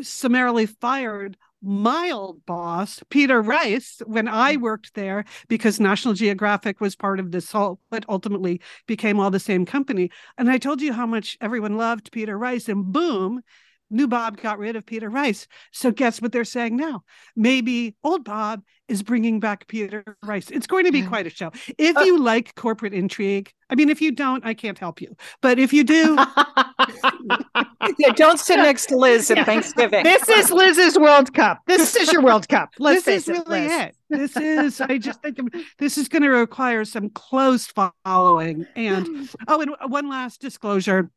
[0.00, 4.62] summarily fired my old boss, Peter Rice, when I mm.
[4.62, 9.40] worked there, because National Geographic was part of this whole, but ultimately became all the
[9.40, 10.10] same company.
[10.38, 13.42] And I told you how much everyone loved Peter Rice, and boom,
[13.90, 15.46] new Bob got rid of Peter Rice.
[15.72, 17.04] So guess what they're saying now?
[17.36, 20.50] Maybe old Bob is bringing back Peter Rice.
[20.50, 21.50] It's going to be quite a show.
[21.78, 25.14] If uh you like corporate intrigue, I mean, if you don't, I can't help you.
[25.40, 26.16] But if you do,
[27.98, 30.02] yeah, don't sit next to Liz at Thanksgiving.
[30.02, 31.60] this is Liz's World Cup.
[31.66, 32.70] This is your World Cup.
[32.78, 33.72] Let's this is it, really Liz.
[33.72, 33.96] it.
[34.10, 35.38] This is, I just think
[35.78, 37.72] this is going to require some close
[38.04, 38.66] following.
[38.74, 41.10] And oh, and one last disclosure,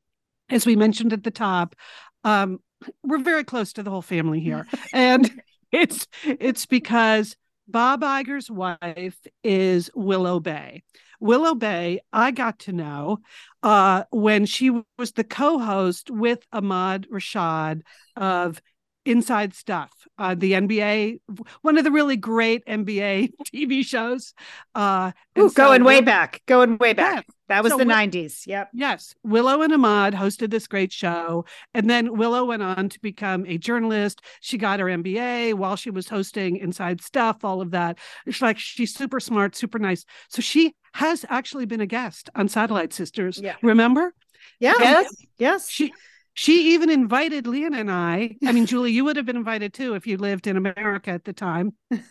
[0.49, 1.75] as we mentioned at the top,
[2.23, 2.59] um,
[3.03, 5.29] we're very close to the whole family here, and
[5.71, 7.35] it's it's because
[7.67, 10.83] Bob Iger's wife is Willow Bay.
[11.19, 13.19] Willow Bay, I got to know
[13.63, 17.81] uh, when she was the co-host with Ahmad Rashad
[18.17, 18.61] of
[19.05, 21.19] Inside Stuff, uh, the NBA,
[21.61, 24.33] one of the really great NBA TV shows.
[24.73, 26.41] Uh, Ooh, so going way back.
[26.45, 27.25] Going way back.
[27.27, 27.33] Yeah.
[27.49, 28.47] That was So the Will- 90s.
[28.47, 28.69] Yep.
[28.73, 33.45] Yes, Willow and Ahmad hosted this great show, and then Willow went on to become
[33.45, 34.21] a journalist.
[34.39, 37.99] She got her MBA while she was hosting Inside Stuff, all of that.
[38.25, 40.05] It's like she's super smart, super nice.
[40.29, 43.39] So she has actually been a guest on Satellite Sisters.
[43.43, 43.55] Yeah.
[43.61, 44.13] Remember?
[44.59, 44.73] Yeah.
[44.79, 45.15] Yes.
[45.37, 45.69] Yes.
[45.69, 45.91] She
[46.33, 48.37] she even invited Lian and I.
[48.45, 51.23] I mean, Julie, you would have been invited too if you lived in America at
[51.25, 51.73] the time.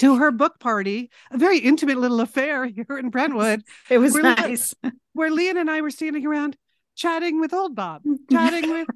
[0.00, 4.20] To her book party, a very intimate little affair here in Brentwood, It was We're
[4.20, 4.74] nice.
[5.14, 6.54] where Lian and I were standing around
[6.96, 8.86] chatting with old Bob, chatting with.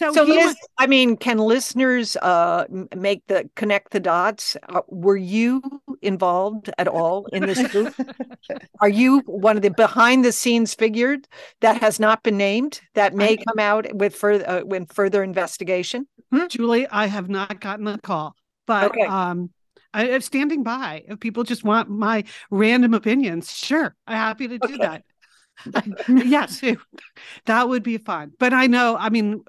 [0.00, 2.64] So, So, I mean, can listeners uh,
[2.96, 4.56] make the connect the dots?
[4.68, 5.62] Uh, were you
[6.02, 7.94] involved at all in this group?
[8.80, 11.20] Are you one of the behind the scenes figures
[11.60, 16.06] that has not been named that may come out with further uh, with further investigation?
[16.48, 18.34] Julie, I have not gotten a call,
[18.66, 19.06] but Okay.
[19.06, 19.50] um,
[19.92, 21.04] I am standing by.
[21.08, 25.02] If people just want my random opinions, sure, I'm happy to do Okay.
[25.66, 25.98] that.
[26.08, 26.78] yes, it-
[27.46, 28.32] that would be fun.
[28.38, 29.44] But I know, I mean,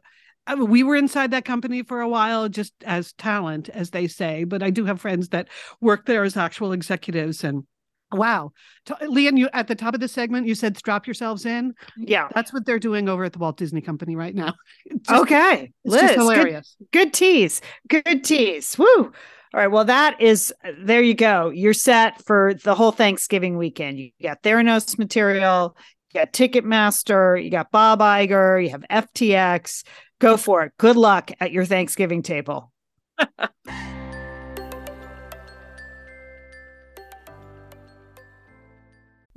[0.48, 4.43] I- we were inside that company for a while, just as talent, as they say.
[4.43, 5.48] But I do have friends that
[5.82, 7.64] work there as actual executives, and
[8.12, 8.52] wow,
[8.86, 12.28] T- Lian, you at the top of the segment, you said "strap yourselves in." Yeah.
[12.34, 14.54] That's what they're doing over at the Walt Disney Company right now.
[14.86, 15.72] It's just- Okay.
[15.84, 16.78] it's Liz, just good, hilarious.
[16.93, 17.62] good tease.
[17.89, 18.78] Good tease.
[18.78, 18.86] Woo.
[18.98, 19.68] All right.
[19.72, 21.50] Well, that is uh, there you go.
[21.50, 23.98] You're set for the whole Thanksgiving weekend.
[24.00, 25.76] You got Theranos material,
[26.14, 29.84] you got Ticketmaster, you got Bob Iger, you have FTX.
[30.20, 30.72] Go for it.
[30.78, 32.72] Good luck at your Thanksgiving table.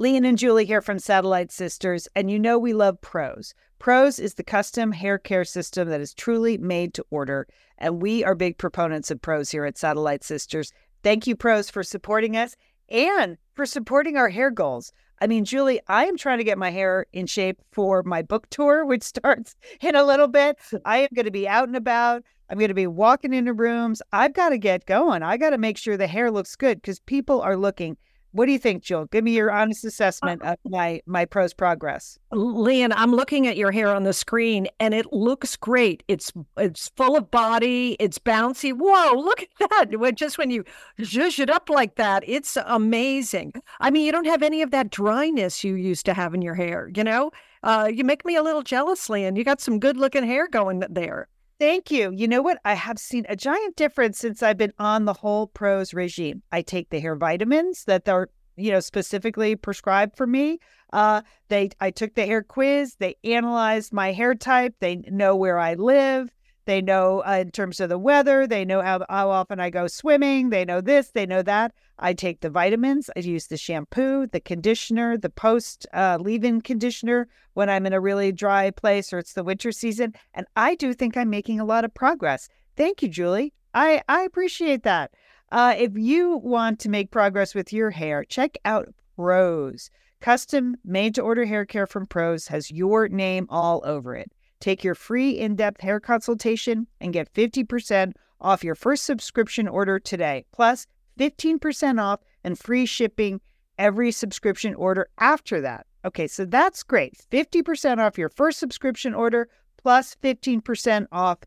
[0.00, 3.52] Lian and Julie here from Satellite Sisters, and you know we love Prose.
[3.80, 7.48] Prose is the custom hair care system that is truly made to order,
[7.78, 10.72] and we are big proponents of Prose here at Satellite Sisters.
[11.02, 12.54] Thank you, Prose, for supporting us
[12.88, 14.92] and for supporting our hair goals.
[15.20, 18.48] I mean, Julie, I am trying to get my hair in shape for my book
[18.50, 20.58] tour, which starts in a little bit.
[20.84, 22.22] I am going to be out and about.
[22.50, 24.00] I'm going to be walking into rooms.
[24.12, 25.22] I've got to get going.
[25.22, 27.96] I got to make sure the hair looks good because people are looking.
[28.32, 29.06] What do you think, Jill?
[29.06, 32.18] Give me your honest assessment of my my prose progress.
[32.32, 36.02] Lian, I'm looking at your hair on the screen and it looks great.
[36.08, 38.72] It's it's full of body, it's bouncy.
[38.72, 40.14] Whoa, look at that.
[40.14, 40.64] Just when you
[41.00, 43.54] zhuzh it up like that, it's amazing.
[43.80, 46.54] I mean, you don't have any of that dryness you used to have in your
[46.54, 47.30] hair, you know?
[47.62, 49.36] Uh, you make me a little jealous, Lian.
[49.36, 51.28] You got some good looking hair going there.
[51.58, 52.12] Thank you.
[52.12, 52.60] You know what?
[52.64, 56.42] I have seen a giant difference since I've been on the whole prose regime.
[56.52, 60.60] I take the hair vitamins that are, you know, specifically prescribed for me.
[60.92, 62.94] Uh, they, I took the hair quiz.
[63.00, 64.76] They analyzed my hair type.
[64.78, 66.30] They know where I live.
[66.68, 68.46] They know uh, in terms of the weather.
[68.46, 70.50] They know how, how often I go swimming.
[70.50, 71.72] They know this, they know that.
[71.98, 73.08] I take the vitamins.
[73.16, 77.94] I use the shampoo, the conditioner, the post uh, leave in conditioner when I'm in
[77.94, 80.12] a really dry place or it's the winter season.
[80.34, 82.50] And I do think I'm making a lot of progress.
[82.76, 83.54] Thank you, Julie.
[83.72, 85.12] I, I appreciate that.
[85.50, 89.88] Uh, if you want to make progress with your hair, check out Prose.
[90.20, 94.30] Custom made to order hair care from Prose has your name all over it.
[94.60, 99.98] Take your free in depth hair consultation and get 50% off your first subscription order
[99.98, 100.86] today, plus
[101.18, 103.40] 15% off and free shipping
[103.78, 105.86] every subscription order after that.
[106.04, 107.14] Okay, so that's great.
[107.30, 111.38] 50% off your first subscription order, plus 15% off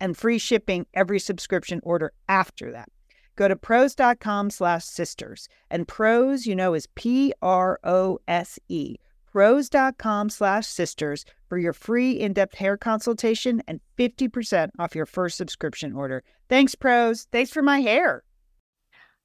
[0.00, 2.88] and free shipping every subscription order after that.
[3.36, 5.48] Go to prose.com slash sisters.
[5.70, 8.96] And prose, you know, is P R O S E.
[9.36, 15.36] Prose.com slash sisters for your free in depth hair consultation and 50% off your first
[15.36, 16.24] subscription order.
[16.48, 17.28] Thanks, prose.
[17.30, 18.24] Thanks for my hair.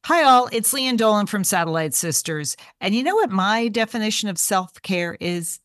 [0.04, 0.50] Hi, all.
[0.52, 2.58] It's Lian Dolan from Satellite Sisters.
[2.82, 5.62] And you know what my definition of self care is?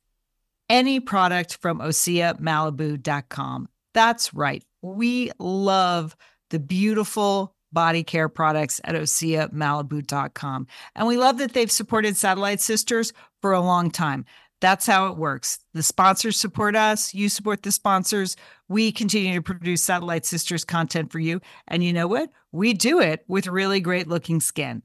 [0.70, 3.68] Any product from OseaMalibu.com.
[3.94, 4.62] That's right.
[4.80, 6.14] We love
[6.50, 10.66] the beautiful body care products at OseaMalibu.com.
[10.94, 13.12] And we love that they've supported Satellite Sisters
[13.42, 14.24] for a long time.
[14.62, 15.58] That's how it works.
[15.74, 18.34] The sponsors support us, you support the sponsors.
[18.66, 21.42] We continue to produce Satellite Sisters content for you.
[21.68, 22.30] And you know what?
[22.50, 24.82] We do it with really great looking skin.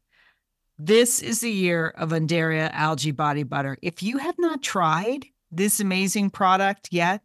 [0.78, 3.78] This is the year of Undaria Algae Body Butter.
[3.82, 7.22] If you have not tried this amazing product yet,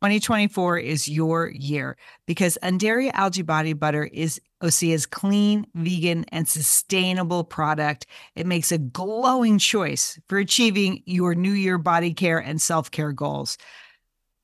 [0.00, 7.44] 2024 is your year because Undaria Algae Body Butter is Osea's clean, vegan, and sustainable
[7.44, 8.06] product.
[8.34, 13.12] It makes a glowing choice for achieving your New Year body care and self care
[13.12, 13.58] goals.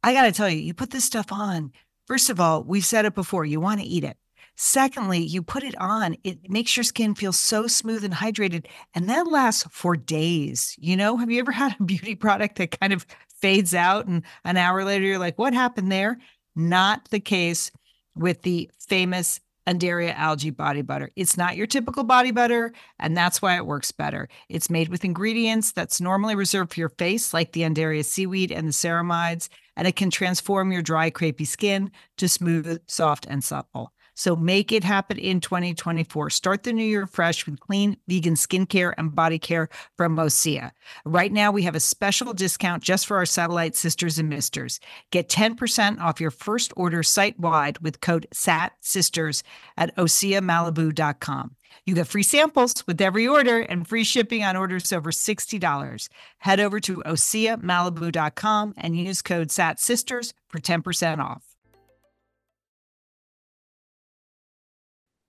[0.03, 1.73] I got to tell you, you put this stuff on.
[2.07, 4.17] First of all, we've said it before, you want to eat it.
[4.63, 9.09] Secondly, you put it on, it makes your skin feel so smooth and hydrated, and
[9.09, 10.77] that lasts for days.
[10.79, 13.07] You know, have you ever had a beauty product that kind of
[13.41, 16.19] fades out and an hour later you're like, what happened there?
[16.55, 17.71] Not the case
[18.15, 21.11] with the famous Undaria algae body butter.
[21.17, 24.29] It's not your typical body butter, and that's why it works better.
[24.51, 28.69] It's made with ingredients that's normally reserved for your face, like the Undaria seaweed and
[28.69, 33.95] the ceramides, and it can transform your dry, crepey skin to smooth, soft, and supple.
[34.21, 36.29] So make it happen in 2024.
[36.29, 40.73] Start the new year fresh with clean vegan skincare and body care from Osea.
[41.07, 44.79] Right now, we have a special discount just for our satellite sisters and misters.
[45.11, 49.43] Get 10% off your first order site wide with code SATSisters
[49.79, 51.57] at OseaMalibu.com.
[51.87, 56.09] You get free samples with every order and free shipping on orders over $60.
[56.41, 61.50] Head over to OseaMalibu.com and use code SATSisters for 10% off.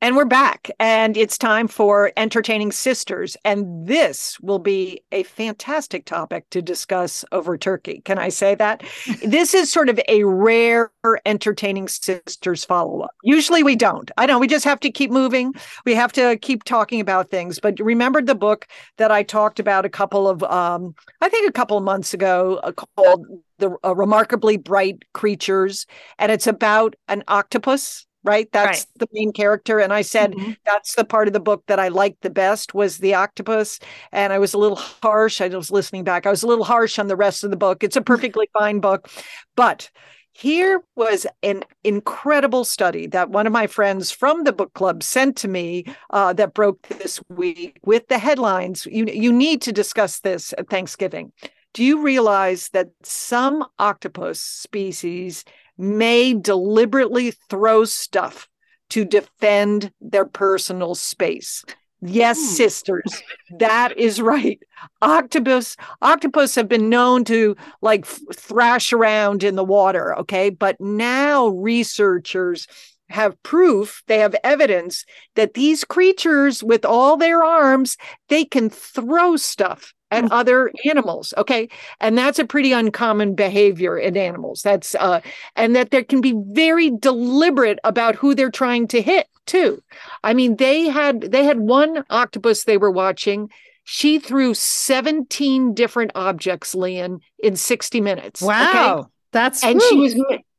[0.04, 3.38] And we're back, and it's time for Entertaining Sisters.
[3.46, 8.02] And this will be a fantastic topic to discuss over turkey.
[8.04, 8.82] Can I say that?
[9.24, 10.90] this is sort of a rare
[11.28, 13.12] Entertaining Sisters follow up.
[13.24, 14.10] Usually we don't.
[14.18, 15.54] I know we just have to keep moving,
[15.86, 17.60] we have to keep talking about things.
[17.60, 21.54] But remember the book that I talked about a couple of, um, I think a
[21.54, 23.28] couple of months ago uh, called
[23.60, 25.86] The uh, Remarkably Bright Creatures.
[26.18, 28.50] And it's about an octopus right?
[28.52, 29.00] That's right.
[29.00, 29.80] the main character.
[29.80, 30.54] And i said mm-hmm.
[30.66, 33.80] that's the part of the book that i liked the best was the octopus.
[34.12, 35.42] And i was a little harsh.
[35.42, 36.26] I was listening back.
[36.26, 37.84] I was a little harsh on the rest of the book.
[37.84, 39.10] It's a perfectly fine book.
[39.56, 39.90] But
[40.34, 45.36] here was an incredible study that one of my friends from the book club sent
[45.38, 48.86] to me uh, that broke this week with the headlines.
[48.86, 51.34] You, you need to discuss this at thanksgiving.
[51.74, 55.46] Do you realize that some octopus species
[55.82, 58.48] may deliberately throw stuff
[58.92, 61.64] to defend their personal space.
[62.04, 62.46] Yes, hmm.
[62.46, 63.24] sisters,
[63.60, 64.60] that is right.
[65.02, 70.50] Octopus, octopus have been known to like thrash around in the water, okay?
[70.50, 72.68] But now researchers
[73.10, 75.06] have proof, they have evidence
[75.36, 77.98] that these creatures with all their arms,
[78.30, 80.34] they can throw stuff and mm.
[80.34, 81.68] other animals okay
[82.00, 85.22] and that's a pretty uncommon behavior in animals that's uh
[85.56, 89.82] and that there can be very deliberate about who they're trying to hit too
[90.24, 93.50] i mean they had they had one octopus they were watching
[93.84, 99.10] she threw 17 different objects Lian in 60 minutes wow okay?
[99.32, 99.90] that's and woo.
[99.90, 100.16] she was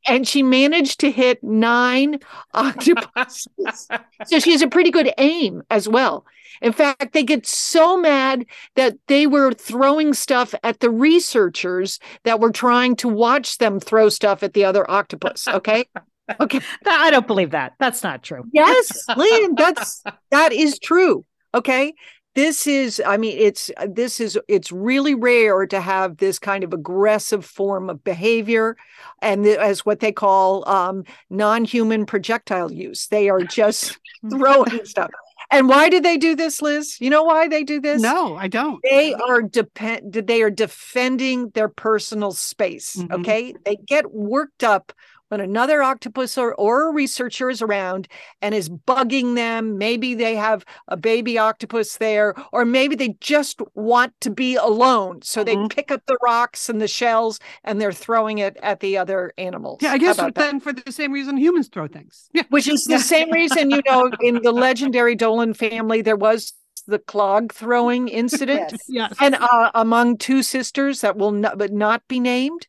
[0.07, 2.19] and she managed to hit nine
[2.53, 3.87] octopuses.
[4.25, 6.25] so she has a pretty good aim as well.
[6.61, 8.45] In fact, they get so mad
[8.75, 14.09] that they were throwing stuff at the researchers that were trying to watch them throw
[14.09, 15.47] stuff at the other octopus.
[15.47, 15.85] Okay.
[16.39, 16.61] Okay.
[16.85, 17.73] I don't believe that.
[17.79, 18.45] That's not true.
[18.53, 20.01] Yes, Lynn, that's
[20.31, 21.25] that is true.
[21.53, 21.93] Okay.
[22.35, 26.73] This is, I mean, it's this is it's really rare to have this kind of
[26.73, 28.75] aggressive form of behavior,
[29.21, 33.07] and as what they call um, non-human projectile use.
[33.07, 35.11] They are just throwing stuff.
[35.51, 36.97] And why do they do this, Liz?
[36.99, 38.01] You know why they do this?
[38.01, 38.79] No, I don't.
[38.81, 42.95] They are depend they are defending their personal space.
[42.95, 43.11] Mhm.
[43.19, 43.53] Okay.
[43.63, 44.93] They get worked up
[45.33, 48.07] when another octopus or, or a researcher is around
[48.43, 49.79] and is bugging them.
[49.79, 55.23] Maybe they have a baby octopus there, or maybe they just want to be alone.
[55.23, 55.71] So they Mhm.
[55.71, 59.79] pick up the rocks and the shells and they're throwing it at the other animals.
[59.81, 60.41] Yeah, I guess about that?
[60.51, 62.29] then for the same reason humans throw things.
[62.31, 62.43] Yeah.
[62.49, 66.53] Which is the same reason, you know, in the legendary Dolan family, there was
[66.85, 68.73] the clog throwing incident.
[68.87, 69.13] Yes.
[69.19, 72.67] and uh, among two sisters that will not but not be named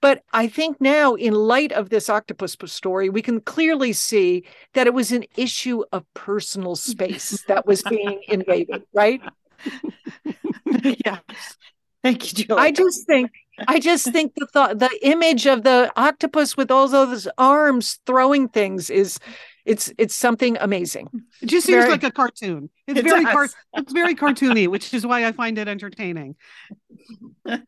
[0.00, 4.44] but i think now in light of this octopus story we can clearly see
[4.74, 9.20] that it was an issue of personal space that was being invaded right
[11.04, 11.18] yeah.
[12.02, 12.60] Thank you, Julie.
[12.60, 13.30] i just think
[13.68, 18.48] i just think the thought the image of the octopus with all those arms throwing
[18.48, 19.18] things is
[19.64, 21.08] it's it's something amazing
[21.40, 22.70] It just seems like a cartoon.
[22.86, 26.34] It's It very car- it's very cartoony, which is why I find it entertaining.
[27.48, 27.58] All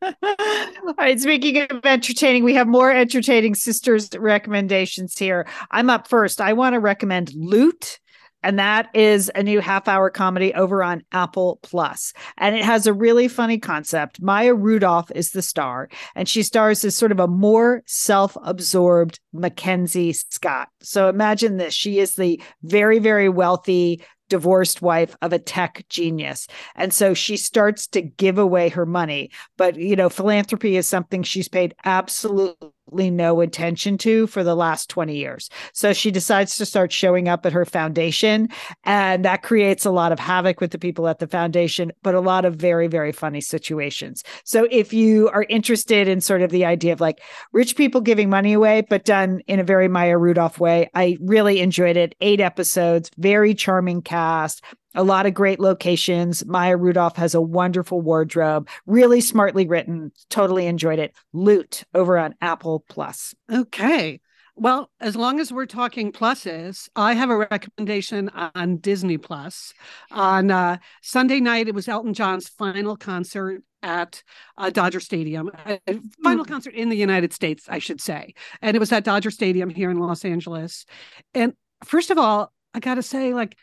[0.99, 1.20] right.
[1.20, 5.47] Speaking of entertaining, we have more entertaining sisters recommendations here.
[5.70, 6.40] I'm up first.
[6.40, 7.99] I want to recommend Loot.
[8.45, 12.12] And that is a new half hour comedy over on Apple Plus.
[12.36, 14.20] And it has a really funny concept.
[14.20, 19.18] Maya Rudolph is the star, and she stars as sort of a more self absorbed
[19.32, 20.68] Mackenzie Scott.
[20.82, 26.47] So imagine this she is the very, very wealthy divorced wife of a tech genius.
[26.74, 29.30] And so she starts to give away her money.
[29.57, 34.89] But, you know, philanthropy is something she's paid absolutely no attention to for the last
[34.91, 35.49] 20 years.
[35.72, 38.49] So she decides to start showing up at her foundation.
[38.85, 42.20] And that creates a lot of havoc with the people at the foundation, but a
[42.20, 44.22] lot of very, very funny situations.
[44.45, 47.20] So if you are interested in sort of the idea of like
[47.53, 51.61] rich people giving money away, but done in a very Maya Rudolph way, I really
[51.61, 52.14] enjoyed it.
[52.20, 54.62] Eight episodes, very charming cast
[54.95, 56.45] a lot of great locations.
[56.47, 60.12] Maya Rudolph has a wonderful wardrobe, really smartly written.
[60.30, 61.14] Totally enjoyed it.
[61.32, 63.34] Loot over on Apple Plus.
[63.53, 64.20] Okay.
[64.57, 69.74] Well, as long as we're talking pluses, I have a recommendation on Disney Plus.
[70.12, 74.22] On uh, Sunday night, it was Elton John's final concert at
[74.57, 75.76] uh, Dodger Stadium, uh,
[76.22, 78.34] final concert in the United States, I should say.
[78.62, 80.86] And it was at Dodger Stadium here in Los Angeles.
[81.34, 83.59] And first of all, I got to say, like,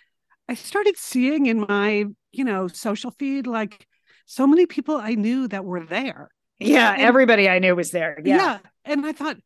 [0.52, 3.88] I started seeing in my, you know, social feed, like,
[4.26, 6.30] so many people I knew that were there.
[6.60, 8.20] Yeah, And- everybody I knew was there.
[8.22, 8.58] Yeah.
[8.84, 9.38] And I thought,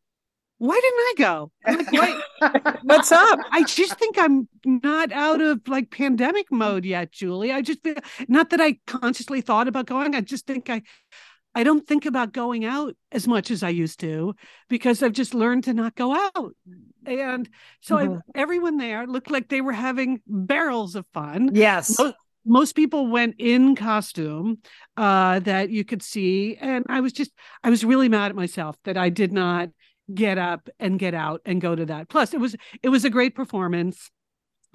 [0.58, 1.52] why didn't I go?
[2.42, 7.52] Like, what's up I just think I'm not out of like pandemic mode yet, Julie.
[7.52, 7.96] I just feel
[8.28, 10.16] not that I consciously thought about going.
[10.16, 10.82] I just think I
[11.54, 14.34] I don't think about going out as much as I used to
[14.70, 16.56] because I've just learned to not go out.
[17.08, 17.50] And
[17.82, 18.22] so I, Mhm.
[18.36, 21.98] everyone there looked like they were having barrels of fun yes.
[22.00, 22.14] Mo-
[22.46, 24.60] most people went in costume
[24.98, 27.32] uh that you could see and i was just
[27.64, 29.70] i was really mad at myself that i did not
[30.14, 33.10] get up and get out and go to that plus it was it was a
[33.10, 34.12] great performance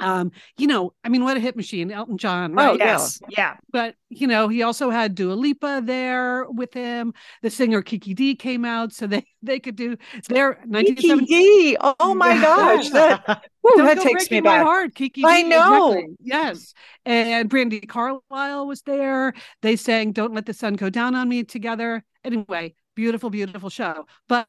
[0.01, 2.85] um you know i mean what a hit machine elton john right Oh, yeah.
[2.85, 3.21] yes.
[3.29, 3.57] Yeah.
[3.73, 8.35] but you know he also had Dua Lipa there with him the singer Kiki Dee
[8.35, 9.97] came out so they they could do
[10.29, 14.59] their 1970 Kiki, oh my gosh that, whew, Don't that go takes me breaking my
[14.59, 15.23] back heart, Kiki.
[15.25, 15.93] I D, know.
[15.93, 16.17] exactly.
[16.21, 16.75] Yes.
[17.07, 19.33] And Brandi Carlile was there.
[19.63, 22.05] They sang Don't Let the Sun Go Down on Me together.
[22.25, 24.07] Anyway, beautiful, beautiful show.
[24.29, 24.47] But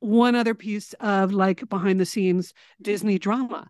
[0.00, 3.68] one other piece of like behind the scenes Disney drama.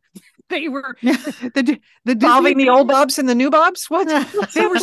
[0.60, 4.08] They were the the involving the old bobs and the new bobs what
[4.54, 4.80] they were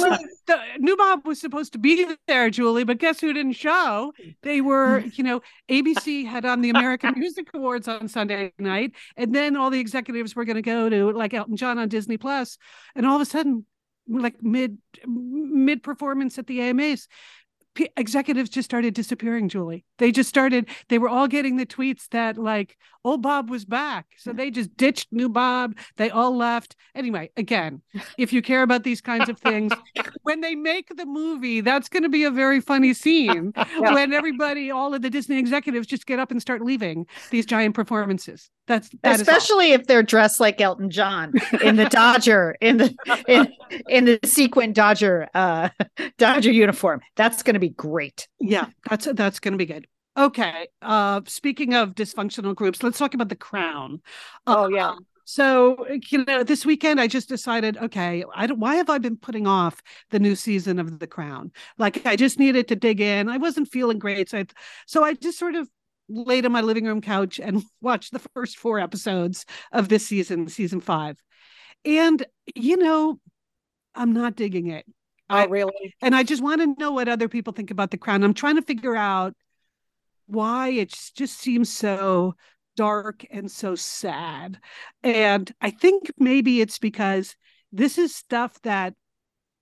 [0.47, 4.13] the new Bob was supposed to be there, Julie, but guess who didn't show?
[4.43, 9.35] They were, you know, ABC had on the American Music Awards on Sunday night, and
[9.35, 12.57] then all the executives were going to go to like Elton John on Disney Plus,
[12.95, 13.65] and all of a sudden,
[14.07, 17.09] like mid mid performance at the AMAs,
[17.77, 19.85] p- executives just started disappearing, Julie.
[19.99, 22.75] They just started, they were all getting the tweets that like
[23.05, 24.07] old Bob was back.
[24.17, 25.77] So they just ditched new Bob.
[25.95, 26.75] They all left.
[26.95, 27.81] Anyway, again,
[28.17, 29.71] if you care about these kinds of things,
[30.23, 33.93] when they make the movie, that's going to be a very funny scene Yeah.
[33.93, 37.75] when everybody, all of the Disney executives just get up and start leaving these giant
[37.75, 38.49] performances.
[38.65, 39.21] That's that.
[39.21, 42.95] Especially if they're dressed like Elton John in the Dodger in the
[43.27, 43.53] in,
[43.87, 45.69] in the sequin Dodger uh
[46.17, 46.99] Dodger uniform.
[47.15, 48.27] That's going to be great.
[48.39, 49.87] yeah that's that's going to be good.
[50.17, 54.01] Okay uh speaking of dysfunctional groups let's talk about the crown.
[54.45, 54.91] Oh, yeah.
[54.91, 58.97] Um, so you know this weekend i just decided okay i don't why have i
[58.97, 61.51] been putting off the new season of the crown?
[61.77, 63.27] Like i just needed to dig in.
[63.27, 64.45] I wasn't feeling great so i
[64.85, 65.69] so i just sort of
[66.07, 70.47] laid on my living room couch and watched the first four episodes of this season
[70.47, 71.21] season five.
[71.83, 73.19] And you know
[73.93, 74.85] i'm not digging it
[75.29, 75.95] Oh, really?
[76.01, 78.23] and I just want to know what other people think about the crown.
[78.23, 79.35] I'm trying to figure out
[80.27, 82.35] why it just seems so
[82.75, 84.59] dark and so sad.
[85.03, 87.35] And I think maybe it's because
[87.71, 88.93] this is stuff that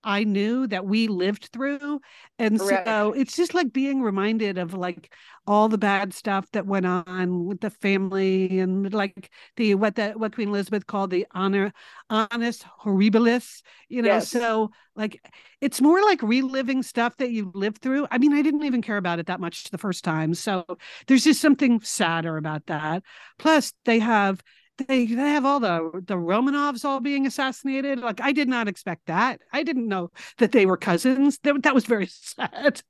[0.06, 2.00] I knew that we lived through.
[2.38, 2.86] And Correct.
[2.86, 5.12] so it's just like being reminded of like
[5.48, 10.12] all the bad stuff that went on with the family and like the what the
[10.12, 11.72] what Queen Elizabeth called the honor
[12.08, 14.14] annus horribilis, you know.
[14.14, 14.28] Yes.
[14.28, 15.20] So like
[15.60, 18.06] it's more like reliving stuff that you lived through.
[18.10, 20.34] I mean, I didn't even care about it that much the first time.
[20.34, 20.64] So
[21.08, 23.02] there's just something sadder about that.
[23.38, 24.40] Plus, they have
[24.78, 27.98] they they have all the the Romanovs all being assassinated.
[28.00, 29.40] Like I did not expect that.
[29.52, 31.38] I didn't know that they were cousins.
[31.42, 32.82] That, that was very sad.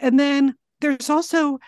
[0.00, 1.58] And then there's also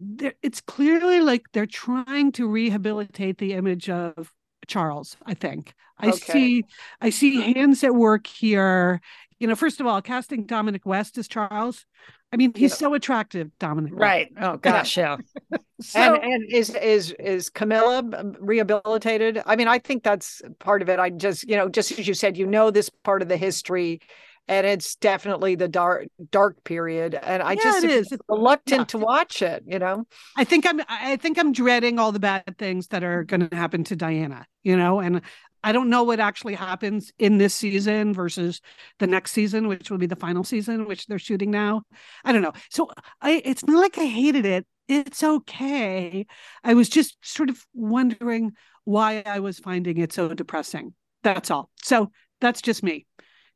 [0.00, 4.32] there it's clearly like they're trying to rehabilitate the image of
[4.66, 5.74] Charles, I think.
[5.98, 6.10] I Okay.
[6.10, 6.66] see
[7.00, 9.00] I see hands at work here.
[9.38, 11.84] You know, first of all, casting Dominic West as Charles.
[12.32, 12.76] I mean, he's Yeah.
[12.76, 13.92] so attractive, Dominic.
[13.92, 14.00] West.
[14.02, 14.28] Right.
[14.40, 15.16] Oh gosh, yeah.
[15.82, 19.42] So, and and is is is Camilla um, rehabilitated?
[19.44, 20.98] I mean, I think that's part of it.
[20.98, 24.00] I just you know, just as you said, you know this part of the history,
[24.48, 27.14] and it's definitely the dark dark period.
[27.14, 28.06] And I Yeah, just is.
[28.12, 28.84] It's- reluctant yeah.
[28.86, 29.64] to watch it.
[29.66, 33.22] You know, I think I'm I think I'm dreading all the bad things that are
[33.24, 35.20] going to happen to Diana, you know, and
[35.66, 38.60] I don't know what actually happens in this season versus
[39.00, 41.82] the next season, which will be the final season, which they're shooting now.
[42.24, 42.52] I don't know.
[42.70, 42.88] So
[43.20, 44.64] I it's not like I hated it.
[44.86, 46.24] It's okay.
[46.62, 48.52] I was just sort of wondering
[48.84, 50.94] why I was finding it so depressing.
[51.24, 51.68] That's all.
[51.82, 53.04] So that's just me.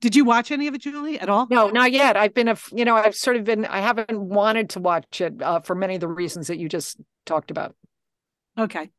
[0.00, 1.46] Did you watch any of it, Julie, at all?
[1.48, 2.16] no, not yet.
[2.16, 3.64] I've been a you know, I've sort of been.
[3.66, 6.96] I haven't wanted to watch it uh, for many of the reasons that you just
[7.24, 7.76] talked about.
[8.58, 8.90] Okay.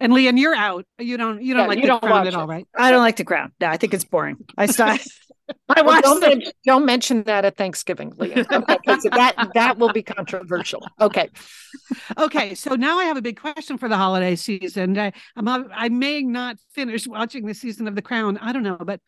[0.00, 0.86] And Lian, you're out.
[0.98, 2.66] You don't you don't Yeah, like you the don't crown at all, right?
[2.76, 3.52] I don't like the crown.
[3.60, 4.38] No, I think it's boring.
[4.56, 5.06] I stopped.
[5.68, 8.46] I Well, watched don't, the- men- don't mention that at Thanksgiving, Leah.
[8.50, 10.86] Okay, 'cause that that will be controversial.
[11.00, 11.28] Okay.
[12.16, 14.96] Okay, so now I have a big question for the holiday season.
[14.96, 18.38] I, I'm I may not finish watching the season of The Crown.
[18.38, 19.00] I don't know, but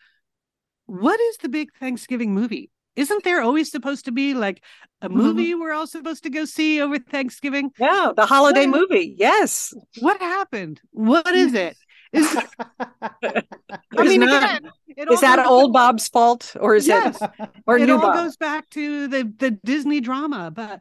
[0.86, 2.72] what is the big Thanksgiving movie?
[2.97, 4.62] Isn't there always supposed to be like
[5.01, 7.70] a movie we're all supposed to go see over Thanksgiving?
[7.78, 8.80] Yeah, the holiday What?
[8.90, 9.14] movie.
[9.18, 9.72] Yes.
[10.01, 10.80] What happened?
[10.90, 11.76] What is it?
[12.12, 12.26] Is
[13.22, 14.68] I mean, again,
[15.11, 17.20] Is that goes- old Bob's fault or is Yes.
[17.22, 17.30] it
[17.66, 18.14] or it new all Bob?
[18.16, 20.51] goes back to the the Disney drama.
[20.51, 20.80] But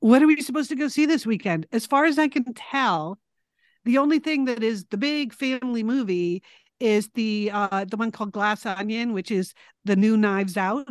[0.00, 1.66] what are we supposed to go see this weekend?
[1.72, 3.18] As far as I can tell,
[3.86, 6.42] the only thing that is the big family movie
[6.80, 9.54] is the uh the one called Glass Onion, which is
[9.86, 10.86] the new Knives Out.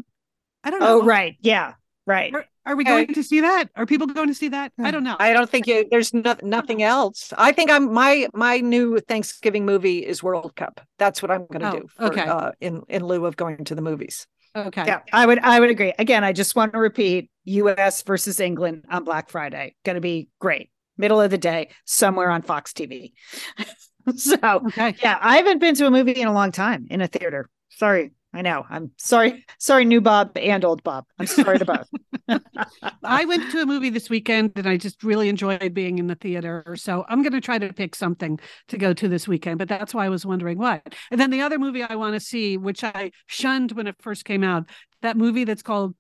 [0.66, 1.00] I don't know.
[1.02, 1.38] Oh, right.
[1.42, 1.74] Yeah.
[2.08, 2.34] Right.
[2.36, 2.92] Are, are we Okay.
[3.06, 3.70] going to see that?
[3.76, 4.72] Are people going to see that?
[4.80, 5.16] I don't know.
[5.20, 7.34] I don't think you, there's no, nothing else.
[7.38, 10.82] I think I'm my my new Thanksgiving movie is World Cup.
[11.00, 12.22] That's what I'm going to Oh, do for, okay.
[12.28, 14.28] uh, in in lieu of going to the movies.
[14.56, 14.84] okay.
[14.86, 15.94] Yeah, I would I would agree.
[15.98, 19.76] Again, I just want to repeat US versus England on Black Friday.
[19.84, 20.70] Going to be great.
[20.98, 23.14] Middle of the day, somewhere on Fox TV.
[24.16, 24.36] so,
[24.68, 24.96] Okay.
[25.02, 27.50] yeah, I haven't been to a movie in a long time in a theater.
[27.70, 28.12] Sorry.
[28.36, 28.66] I know.
[28.70, 29.46] I'm sorry.
[29.60, 31.06] Sorry, new Bob and old Bob.
[31.18, 31.90] I'm sorry to both.
[33.04, 36.16] I went to a movie this weekend and I just really enjoyed being in the
[36.16, 36.76] theater.
[36.78, 39.58] So I'm going to try to pick something to go to this weekend.
[39.58, 40.82] But that's why I was wondering what.
[41.12, 44.26] And then the other movie I want to see, which I shunned when it first
[44.26, 44.66] came out,
[45.02, 45.96] that movie that's called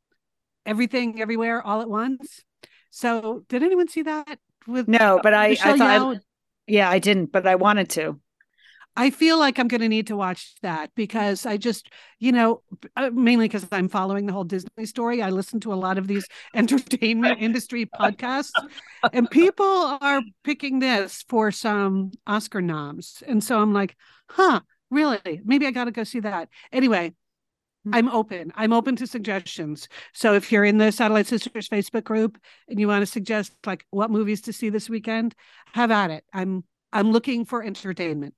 [0.65, 2.41] Everything Everywhere All at Once.
[2.89, 4.39] So did anyone see that?
[4.67, 6.19] With No, but I, I thought, Yeoh?
[6.67, 8.19] yeah, I didn't, but I wanted to.
[8.97, 11.89] I feel like I'm going to need to watch that because I just,
[12.19, 12.61] you know,
[12.95, 15.21] uh, mainly because I'm following the whole Disney story.
[15.21, 16.25] I listen to a lot of these
[16.55, 18.51] entertainment industry podcasts,
[19.11, 23.21] and people are picking this for some Oscar noms.
[23.27, 23.97] And so I'm like,
[24.29, 25.41] huh, really?
[25.43, 26.47] Maybe I got to go see that.
[26.71, 27.13] Anyway,
[27.91, 28.51] I'm open.
[28.55, 29.87] I'm open to suggestions.
[30.13, 33.85] So if you're in the Satellite Sisters Facebook group and you want to suggest like
[33.91, 35.35] what movies to see this weekend,
[35.73, 36.23] have at it.
[36.33, 38.33] I'm I'm looking for entertainment.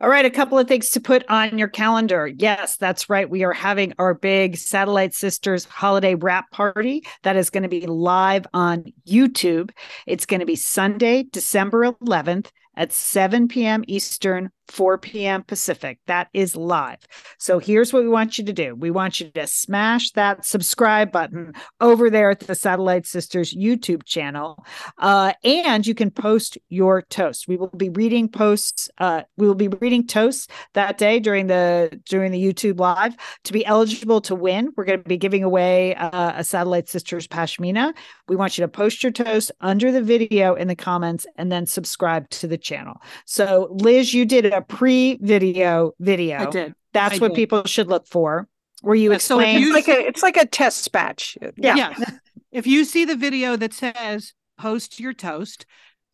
[0.00, 2.28] All right, a couple of things to put on your calendar.
[2.28, 3.28] Yes, that's right.
[3.28, 7.84] We are having our big Satellite Sisters holiday wrap party that is going to be
[7.84, 9.72] live on YouTube.
[10.06, 13.82] It's going to be Sunday, December 11th at 7 p.m.
[13.88, 15.42] Eastern, 4 p.m.
[15.42, 15.98] Pacific.
[16.06, 16.98] That is live.
[17.38, 21.10] So here's what we want you to do we want you to smash that subscribe
[21.10, 24.64] button over there at the Satellite Sisters YouTube channel.
[24.98, 27.48] Uh, and you can post your toast.
[27.48, 28.90] We will be reading posts.
[28.98, 33.16] Uh, we will be reading toasts that day during the during the YouTube live.
[33.44, 37.26] To be eligible to win, we're going to be giving away uh, a Satellite Sisters
[37.26, 37.94] Pashmina.
[38.28, 41.66] We want you to post your toast under the video in the comments and then
[41.66, 43.00] subscribe to the channel.
[43.24, 46.38] So Liz, you did a pre-video video.
[46.38, 46.74] I did.
[46.92, 47.36] That's I what did.
[47.36, 48.48] people should look for.
[48.82, 51.36] Where you Yeah, so explain you- It's like a it's like a test batch.
[51.56, 51.76] Yeah.
[51.76, 52.12] Yes.
[52.52, 55.66] if you see the video that says post your toast,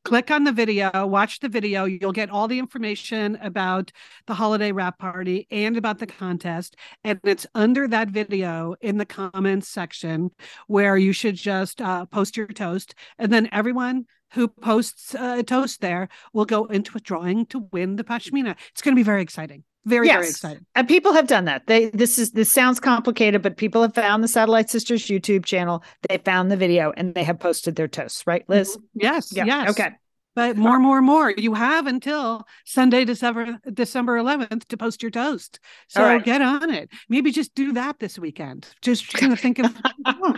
[0.04, 1.84] click on the video, watch the video.
[1.84, 3.90] You'll get all the information about
[4.26, 6.76] the holiday wrap party and about the contest.
[7.02, 10.30] And it's under that video in the comments section
[10.66, 12.94] where you should just uh, post your toast.
[13.18, 17.96] And then everyone who posts a toast there will go into a drawing to win
[17.96, 18.56] the Pashmina.
[18.70, 19.64] It's going to be very exciting.
[19.84, 20.30] Very, very Yes.
[20.30, 20.64] exciting.
[20.74, 21.66] and people have done that.
[21.66, 25.82] They this is this sounds complicated, but people have found the Satellite Sisters YouTube channel.
[26.08, 28.76] They found the video and they have posted their toasts, right, Liz?
[28.76, 28.84] Mm-hmm.
[29.02, 29.32] Yes.
[29.32, 29.44] Yeah.
[29.44, 29.70] Yes.
[29.70, 29.90] Okay.
[30.36, 31.30] But more, more, more.
[31.30, 35.60] You have until Sunday, December December 11th to post your toast.
[35.86, 36.24] So right.
[36.24, 36.90] get on it.
[37.08, 38.66] Maybe just do that this weekend.
[38.82, 39.76] Just kind of think of.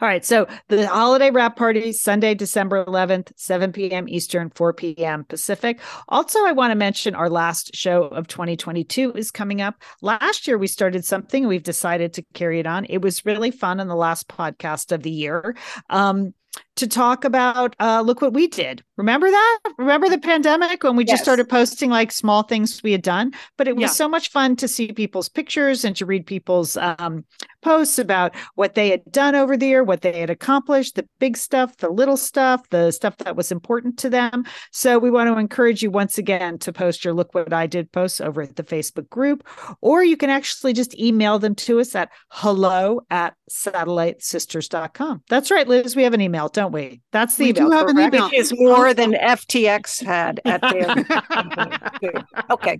[0.00, 0.24] All right.
[0.24, 4.08] So the holiday wrap party, Sunday, December 11th, 7 p.m.
[4.08, 5.24] Eastern, 4 p.m.
[5.24, 5.80] Pacific.
[6.08, 9.82] Also, I want to mention our last show of 2022 is coming up.
[10.00, 11.46] Last year, we started something.
[11.46, 12.86] We've decided to carry it on.
[12.86, 15.56] It was really fun in the last podcast of the year.
[15.90, 16.32] Um,
[16.76, 21.04] to talk about uh look what we did remember that remember the pandemic when we
[21.04, 23.88] just started posting like small things we had done but it was Yeah.
[23.88, 27.24] so much fun to see people's pictures and to read people's um
[27.62, 31.36] posts about what they had done over the year, what they had accomplished, the big
[31.36, 34.44] stuff, the little stuff, the stuff that was important to them.
[34.70, 37.90] So we want to encourage you once again to post your Look What I Did
[37.90, 39.42] posts over at the Facebook group,
[39.80, 45.22] or you can actually just email them to us at hello at satellitesisters.com.
[45.28, 45.96] That's right, Liz.
[45.96, 47.00] We have an email, don't we?
[47.12, 47.78] That's the We do email.
[47.78, 48.14] have an correct?
[48.14, 48.30] email.
[48.34, 51.76] Is more than FTX had at their company.
[52.50, 52.78] Okay.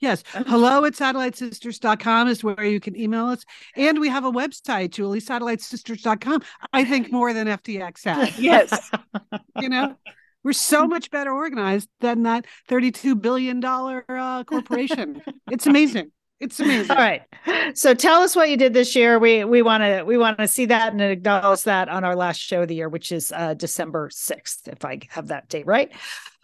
[0.00, 0.22] Yes.
[0.32, 3.44] Hello at satellitesisters.com is where you can email us.
[3.74, 6.42] And we have a website, Julie, satellitesisters.com.
[6.72, 8.32] I think more than FTX had.
[8.38, 8.90] Yes.
[9.60, 9.96] You know,
[10.44, 15.20] we're so much better organized than that $32 billion uh, corporation.
[15.50, 16.12] it's amazing.
[16.40, 16.90] It's amazing.
[16.90, 17.22] All right.
[17.74, 19.18] So tell us what you did this year.
[19.18, 22.38] We we want to we want to see that and acknowledge that on our last
[22.38, 25.90] show of the year, which is uh, December sixth, if I have that date right.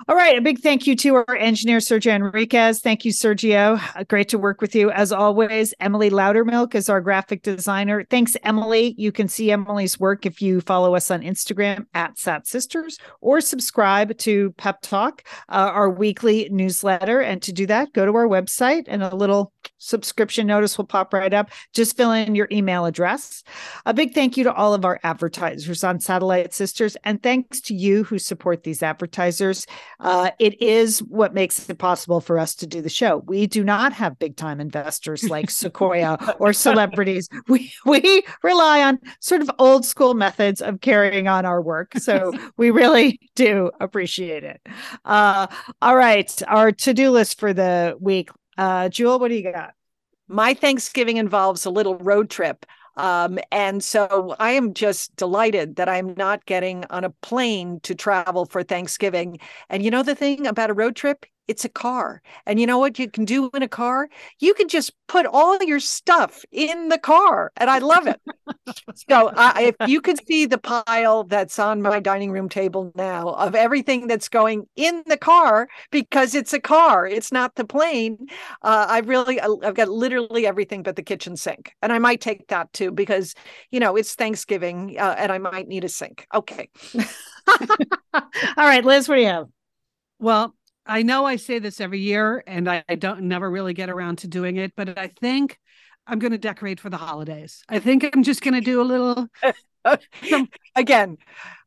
[0.08, 0.36] All right.
[0.36, 2.80] A big thank you to our engineer Sergio Enriquez.
[2.80, 3.80] Thank you, Sergio.
[3.94, 5.72] Uh, Great to work with you as always.
[5.78, 8.04] Emily Loudermilk is our graphic designer.
[8.10, 8.94] Thanks, Emily.
[8.98, 13.40] You can see Emily's work if you follow us on Instagram at Sat Sisters or
[13.40, 17.20] subscribe to Pep Talk, uh, our weekly newsletter.
[17.20, 19.52] And to do that, go to our website and a little
[19.84, 21.50] subscription notice will pop right up.
[21.72, 23.42] Just fill in your email address.
[23.86, 27.74] A big thank you to all of our advertisers on Satellite Sisters, and thanks to
[27.74, 29.66] you who support these advertisers.
[30.00, 33.18] Uh, it is what makes it possible for us to do the show.
[33.26, 37.28] We do not have big time investors like Sequoia or celebrities.
[37.48, 41.94] We we rely on sort of old school methods of carrying on our work.
[41.98, 44.60] So we really do appreciate it.
[45.04, 45.46] Uh,
[45.82, 48.30] all right, our to do list for the week.
[48.56, 49.74] Uh, Jewel, what do you got?
[50.28, 52.64] My Thanksgiving involves a little road trip.
[52.96, 57.94] Um, and so I am just delighted that I'm not getting on a plane to
[57.94, 59.38] travel for Thanksgiving.
[59.68, 61.26] And you know the thing about a road trip?
[61.46, 62.22] It's a car.
[62.46, 64.08] And you know what you can do in a car?
[64.40, 67.52] You can just put all your stuff in the car.
[67.56, 68.20] And I love it.
[69.08, 73.30] so I, if you could see the pile that's on my dining room table now
[73.30, 78.16] of everything that's going in the car because it's a car, it's not the plane.
[78.62, 81.74] Uh, I really, I've got literally everything but the kitchen sink.
[81.82, 83.34] And I might take that too because,
[83.70, 86.26] you know, it's Thanksgiving uh, and I might need a sink.
[86.34, 86.70] Okay.
[88.14, 88.22] All
[88.56, 89.48] right, Liz, what do you have?
[90.18, 90.54] Well,
[90.86, 94.18] I know I say this every year and I, I don't never really get around
[94.18, 95.58] to doing it, but I think
[96.06, 97.62] I'm going to decorate for the holidays.
[97.68, 99.28] I think I'm just going to do a little.
[100.76, 101.18] Again,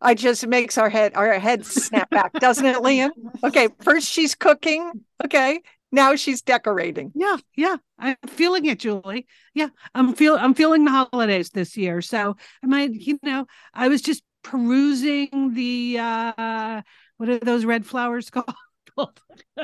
[0.01, 3.11] I just makes our head our head snap back, doesn't it, Lian?
[3.43, 4.91] Okay, first she's cooking.
[5.23, 5.61] Okay,
[5.91, 7.11] Now she's decorating.
[7.15, 7.77] Yeah, yeah.
[7.99, 9.27] I'm feeling it, Julie.
[9.53, 12.01] Yeah, I'm feel I'm feeling the holidays this year.
[12.01, 16.81] So I might, you know, I was just perusing the uh
[17.17, 18.53] what are those red flowers called?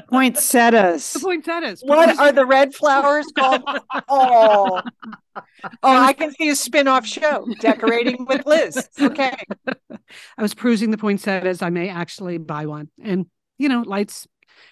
[0.10, 1.14] Poinsettias.
[1.14, 1.82] The poinsettias.
[1.84, 3.64] What are the red flowers called?
[4.10, 4.82] oh,
[5.36, 5.42] oh,
[5.84, 8.90] I can see a spin-off show, decorating with Liz.
[9.00, 9.36] Okay.
[10.38, 11.62] I was perusing the poinsettias.
[11.62, 13.26] I may actually buy one, and
[13.58, 14.28] you know, lights.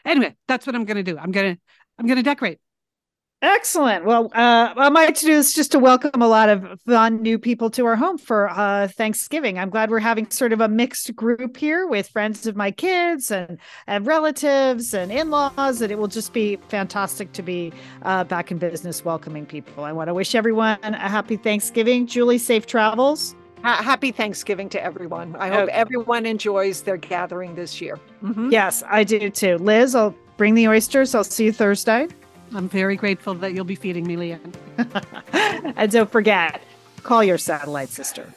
[0.06, 1.18] Anyway, that's what I'm going to do.
[1.18, 1.58] I'm gonna
[1.98, 2.60] I'm gonna decorate.
[3.44, 4.06] Excellent.
[4.06, 7.72] Well, uh, I might do is just to welcome a lot of fun new people
[7.72, 9.58] to our home for uh, Thanksgiving.
[9.58, 13.32] I'm glad we're having sort of a mixed group here with friends of my kids
[13.32, 13.58] and
[13.88, 17.74] and relatives and in-laws, and it will just be fantastic to be
[18.04, 19.86] uh, back in business, welcoming people.
[19.86, 22.06] I want to wish everyone a happy Thanksgiving.
[22.06, 23.36] Julie, safe travels.
[23.64, 25.36] Happy Thanksgiving to everyone.
[25.38, 25.72] I hope Okay.
[25.72, 27.98] everyone enjoys their gathering this year.
[28.24, 28.52] Mhm.
[28.52, 29.58] Yes, I do too.
[29.58, 31.16] Liz, I'll bring the oysters.
[31.16, 32.08] I'll see you Thursday.
[32.54, 34.54] I'm very grateful that you'll be feeding me, Lian.
[35.76, 36.62] and don't forget,
[37.04, 38.34] call your satellite sister.